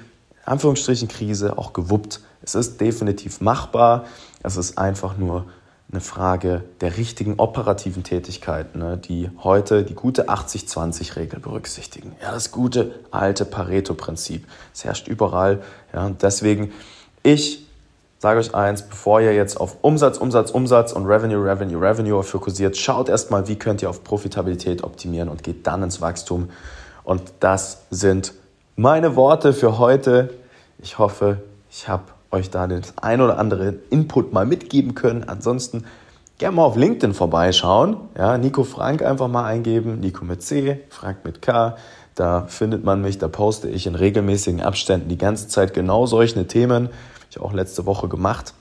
Anführungsstrichen 0.47 1.09
Krise 1.09 1.59
auch 1.59 1.75
gewuppt. 1.75 2.21
Es 2.41 2.55
ist 2.55 2.81
definitiv 2.81 3.43
machbar. 3.43 4.07
Es 4.43 4.57
ist 4.57 4.79
einfach 4.79 5.19
nur 5.19 5.45
eine 5.91 6.01
Frage 6.03 6.65
der 6.83 6.99
richtigen 6.99 7.35
operativen 7.39 8.05
Tätigkeit, 8.05 8.77
ne, 8.77 8.99
die 8.99 9.31
heute 9.43 9.85
die 9.85 9.95
gute 9.95 10.29
80-20-Regel 10.29 11.41
berücksichtigen. 11.41 12.15
Ja, 12.21 12.33
das 12.33 12.51
gute 12.51 12.93
alte 13.11 13.47
Pareto-Prinzip. 13.47 14.47
Es 14.75 14.85
herrscht 14.85 15.09
überall. 15.09 15.63
Ja, 15.95 16.05
und 16.05 16.23
deswegen, 16.23 16.73
ich 17.23 17.67
sage 18.19 18.39
euch 18.39 18.55
eins, 18.55 18.83
bevor 18.83 19.23
ihr 19.23 19.33
jetzt 19.33 19.59
auf 19.59 19.79
Umsatz, 19.81 20.19
Umsatz, 20.19 20.51
Umsatz 20.51 20.93
und 20.93 21.07
Revenue, 21.07 21.43
Revenue, 21.43 21.81
Revenue 21.81 22.23
fokussiert, 22.23 22.77
schaut 22.77 23.09
erstmal, 23.09 23.49
wie 23.49 23.57
könnt 23.57 23.81
ihr 23.81 23.89
auf 23.89 24.05
Profitabilität 24.05 24.85
optimieren 24.85 25.31
und 25.31 25.43
geht 25.43 25.67
dann 25.67 25.83
ins 25.83 26.03
Wachstum. 26.03 26.51
Und 27.03 27.23
das 27.41 27.85
sind 27.91 28.35
meine 28.77 29.17
Worte 29.17 29.55
für 29.55 29.79
heute. 29.79 30.35
Ich 30.81 30.99
hoffe, 30.99 31.43
ich 31.71 31.89
habe 31.89 32.05
euch 32.31 32.51
da 32.51 32.67
den 32.67 32.83
ein 33.01 33.21
oder 33.21 33.39
anderen 33.39 33.79
Input 33.91 34.33
mal 34.33 34.47
mitgeben 34.47 34.95
können. 34.95 35.25
Ansonsten 35.25 35.85
gerne 36.39 36.57
mal 36.57 36.65
auf 36.65 36.77
LinkedIn 36.77 37.15
vorbeischauen. 37.15 37.97
Ja, 38.17 38.39
Nico 38.39 38.65
Frank 38.65 39.03
einfach 39.03 39.29
mal 39.29 39.45
eingeben. 39.45 40.01
Nico 40.01 40.25
mit 40.25 40.43
C, 40.43 40.81
Frank 40.91 41.25
mit 41.25 41.43
K. 41.43 41.77
Da 42.15 42.47
findet 42.49 42.85
man 42.85 43.01
mich, 43.01 43.19
da 43.19 43.29
poste 43.29 43.69
ich 43.69 43.87
in 43.87 43.95
regelmäßigen 43.95 44.61
Abständen 44.61 45.09
die 45.09 45.19
ganze 45.19 45.49
Zeit 45.49 45.73
genau 45.73 46.07
solche 46.07 46.47
Themen. 46.47 46.89
Habe 46.89 46.95
ich 47.31 47.41
auch 47.41 47.53
letzte 47.53 47.87
Woche 47.87 48.09
gemacht. 48.09 48.55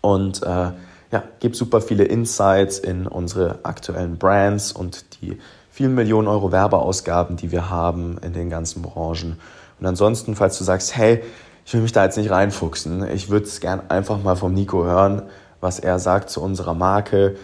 Und 0.00 0.42
äh, 0.42 0.72
ja, 1.12 1.22
gebe 1.40 1.54
super 1.54 1.80
viele 1.80 2.04
Insights 2.04 2.78
in 2.78 3.06
unsere 3.06 3.60
aktuellen 3.62 4.18
Brands 4.18 4.72
und 4.72 5.20
die 5.20 5.38
vielen 5.70 5.94
Millionen 5.94 6.28
Euro 6.28 6.52
Werbeausgaben, 6.52 7.36
die 7.36 7.50
wir 7.52 7.70
haben 7.70 8.18
in 8.18 8.32
den 8.32 8.50
ganzen 8.50 8.82
Branchen. 8.82 9.38
Und 9.80 9.86
ansonsten, 9.86 10.36
falls 10.36 10.58
du 10.58 10.64
sagst, 10.64 10.96
hey, 10.96 11.22
ich 11.64 11.74
will 11.74 11.82
mich 11.82 11.92
da 11.92 12.04
jetzt 12.04 12.16
nicht 12.16 12.30
reinfuchsen, 12.30 13.08
ich 13.10 13.30
würde 13.30 13.46
es 13.46 13.60
gern 13.60 13.82
einfach 13.88 14.22
mal 14.22 14.36
vom 14.36 14.54
Nico 14.54 14.84
hören, 14.84 15.22
was 15.60 15.78
er 15.78 15.98
sagt 15.98 16.30
zu 16.30 16.42
unserer 16.42 16.74
Marke, 16.74 17.36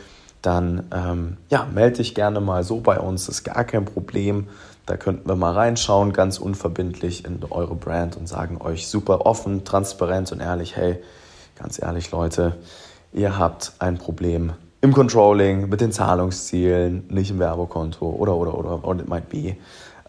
dann 0.43 0.85
ähm, 0.95 1.37
ja, 1.51 1.67
melde 1.73 1.99
dich 1.99 2.15
gerne 2.15 2.41
mal 2.41 2.65
so 2.65 2.81
bei 2.81 2.99
uns, 2.99 3.27
das 3.27 3.37
ist 3.37 3.45
gar 3.45 3.65
kein 3.65 3.85
Problem. 3.85 4.49
Da 4.87 4.97
könnten 4.97 5.29
wir 5.29 5.37
mal 5.37 5.53
reinschauen, 5.53 6.15
ganz 6.15 6.39
unverbindlich 6.39 7.27
in 7.27 7.41
eure 7.51 7.75
Brand 7.75 8.17
und 8.17 8.27
sagen 8.27 8.59
euch 8.59 8.89
super 8.89 9.27
offen, 9.27 9.65
transparent 9.65 10.33
und 10.33 10.41
ehrlich, 10.41 10.77
hey, 10.77 10.99
ganz 11.59 11.81
ehrlich 11.83 12.11
Leute, 12.11 12.57
ihr 13.13 13.37
habt 13.39 13.73
ein 13.81 13.99
Problem 13.99 14.55
im 14.81 14.95
Controlling, 14.95 15.69
mit 15.69 15.81
den 15.81 15.93
Zahlungszielen, 15.93 17.05
nicht 17.09 17.31
im 17.31 17.39
Werbekonto 17.39 18.09
oder, 18.09 18.35
oder, 18.37 18.57
oder, 18.57 18.85
or 18.85 18.95
it 18.95 19.09
might 19.09 19.29
be. 19.29 19.57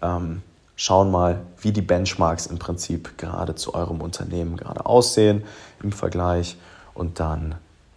Ähm, 0.02 0.44
schauen 0.80 1.12
mal, 1.12 1.42
wie 1.60 1.72
die 1.74 1.82
Benchmarks 1.82 2.46
im 2.46 2.58
Prinzip 2.58 3.18
gerade 3.18 3.56
zu 3.56 3.74
eurem 3.74 4.00
Unternehmen 4.00 4.56
gerade 4.56 4.86
aussehen 4.86 5.44
im 5.84 5.92
Vergleich 5.92 6.56
und 6.94 7.20
dann 7.20 7.56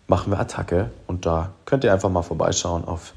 machen 0.08 0.32
wir 0.32 0.40
Attacke 0.40 0.90
und 1.06 1.24
da 1.24 1.52
könnt 1.64 1.84
ihr 1.84 1.92
einfach 1.92 2.10
mal 2.10 2.22
vorbeischauen 2.22 2.84
auf 2.84 3.14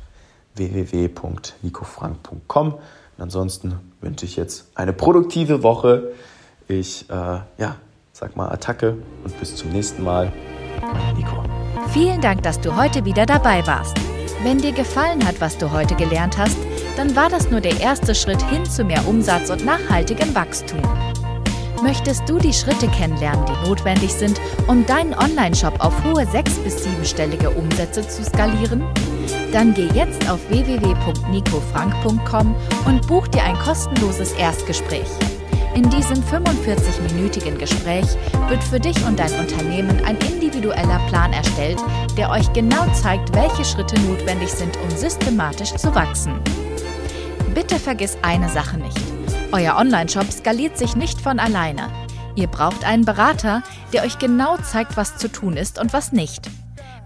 www.nicofrank.com. 0.54 2.74
Und 2.74 2.80
ansonsten 3.18 3.80
wünsche 4.02 4.26
ich 4.26 4.36
jetzt 4.36 4.68
eine 4.76 4.94
produktive 4.94 5.64
Woche. 5.64 6.12
Ich 6.68 7.10
äh, 7.10 7.14
ja, 7.14 7.78
sag 8.14 8.36
mal 8.36 8.50
Attacke 8.50 9.00
und 9.24 9.40
bis 9.40 9.56
zum 9.56 9.72
nächsten 9.72 10.04
Mal. 10.04 10.32
Nico. 11.16 11.44
Vielen 11.88 12.22
Dank, 12.22 12.44
dass 12.44 12.62
du 12.62 12.78
heute 12.78 13.04
wieder 13.04 13.26
dabei 13.26 13.66
warst. 13.66 13.98
Wenn 14.44 14.60
dir 14.60 14.74
gefallen 14.74 15.26
hat, 15.26 15.42
was 15.42 15.58
du 15.58 15.72
heute 15.72 15.96
gelernt 15.96 16.38
hast, 16.38 16.58
dann 16.98 17.16
war 17.16 17.30
das 17.30 17.50
nur 17.50 17.62
der 17.62 17.80
erste 17.80 18.14
Schritt 18.16 18.42
hin 18.50 18.66
zu 18.66 18.84
mehr 18.84 19.08
Umsatz 19.08 19.50
und 19.50 19.64
nachhaltigem 19.66 20.36
Wachstum. 20.36 20.82
Möchtest 21.84 22.28
du 22.28 22.40
die 22.40 22.54
Schritte 22.54 22.88
kennenlernen, 22.88 23.46
die 23.46 23.68
notwendig 23.68 24.12
sind, 24.12 24.42
um 24.68 24.86
deinen 24.86 25.14
Online-Shop 25.14 25.76
auf 25.80 25.94
hohe 26.04 26.26
sechs- 26.26 26.58
bis 26.60 26.84
siebenstellige 26.84 27.52
Umsätze 27.52 28.08
zu 28.08 28.24
skalieren? 28.24 28.84
Dann 29.52 29.74
geh 29.74 29.88
jetzt 29.94 30.30
auf 30.30 30.40
www.nicofrank.com 30.50 32.56
und 32.86 33.08
buch 33.08 33.28
dir 33.28 33.44
ein 33.44 33.60
kostenloses 33.60 34.32
Erstgespräch. 34.34 35.08
In 35.76 35.90
diesem 35.90 36.24
45-minütigen 36.24 37.58
Gespräch 37.58 38.06
wird 38.48 38.64
für 38.64 38.80
dich 38.80 38.96
und 39.06 39.20
dein 39.20 39.34
Unternehmen 39.34 40.02
ein 40.06 40.18
individueller 40.18 41.00
Plan 41.10 41.34
erstellt, 41.34 41.84
der 42.18 42.30
euch 42.30 42.52
genau 42.54 42.86
zeigt, 42.94 43.36
welche 43.36 43.66
Schritte 43.66 44.00
notwendig 44.02 44.50
sind, 44.50 44.78
um 44.78 44.90
systematisch 44.90 45.76
zu 45.76 45.94
wachsen. 45.94 46.40
Bitte 47.56 47.80
vergiss 47.80 48.18
eine 48.22 48.50
Sache 48.50 48.78
nicht. 48.78 49.02
Euer 49.54 49.78
Online-Shop 49.78 50.30
skaliert 50.30 50.78
sich 50.78 50.98
nicht 50.98 51.22
von 51.22 51.40
alleine. 51.40 51.90
Ihr 52.36 52.48
braucht 52.48 52.84
einen 52.84 53.06
Berater, 53.06 53.64
der 53.94 54.04
euch 54.04 54.20
genau 54.20 54.58
zeigt, 54.58 54.98
was 54.98 55.18
zu 55.18 55.32
tun 55.32 55.56
ist 55.56 55.80
und 55.80 55.94
was 55.94 56.12
nicht. 56.12 56.50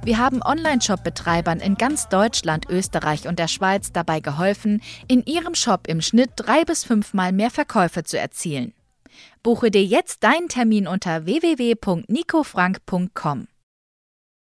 Wir 0.04 0.18
haben 0.18 0.42
Online-Shop-Betreibern 0.42 1.60
in 1.60 1.76
ganz 1.76 2.10
Deutschland, 2.10 2.68
Österreich 2.68 3.28
und 3.28 3.38
der 3.38 3.48
Schweiz 3.48 3.92
dabei 3.92 4.22
geholfen, 4.22 4.82
in 5.08 5.24
ihrem 5.24 5.54
Shop 5.54 5.88
im 5.88 6.02
Schnitt 6.02 6.32
drei 6.36 6.64
bis 6.64 6.84
fünfmal 6.84 7.32
mehr 7.32 7.52
Verkäufe 7.52 8.04
zu 8.04 8.18
erzielen. 8.18 8.74
Buche 9.44 9.70
dir 9.70 9.84
jetzt 9.84 10.24
deinen 10.24 10.50
Termin 10.50 10.88
unter 10.88 11.26
www.nicofrank.com. 11.26 13.48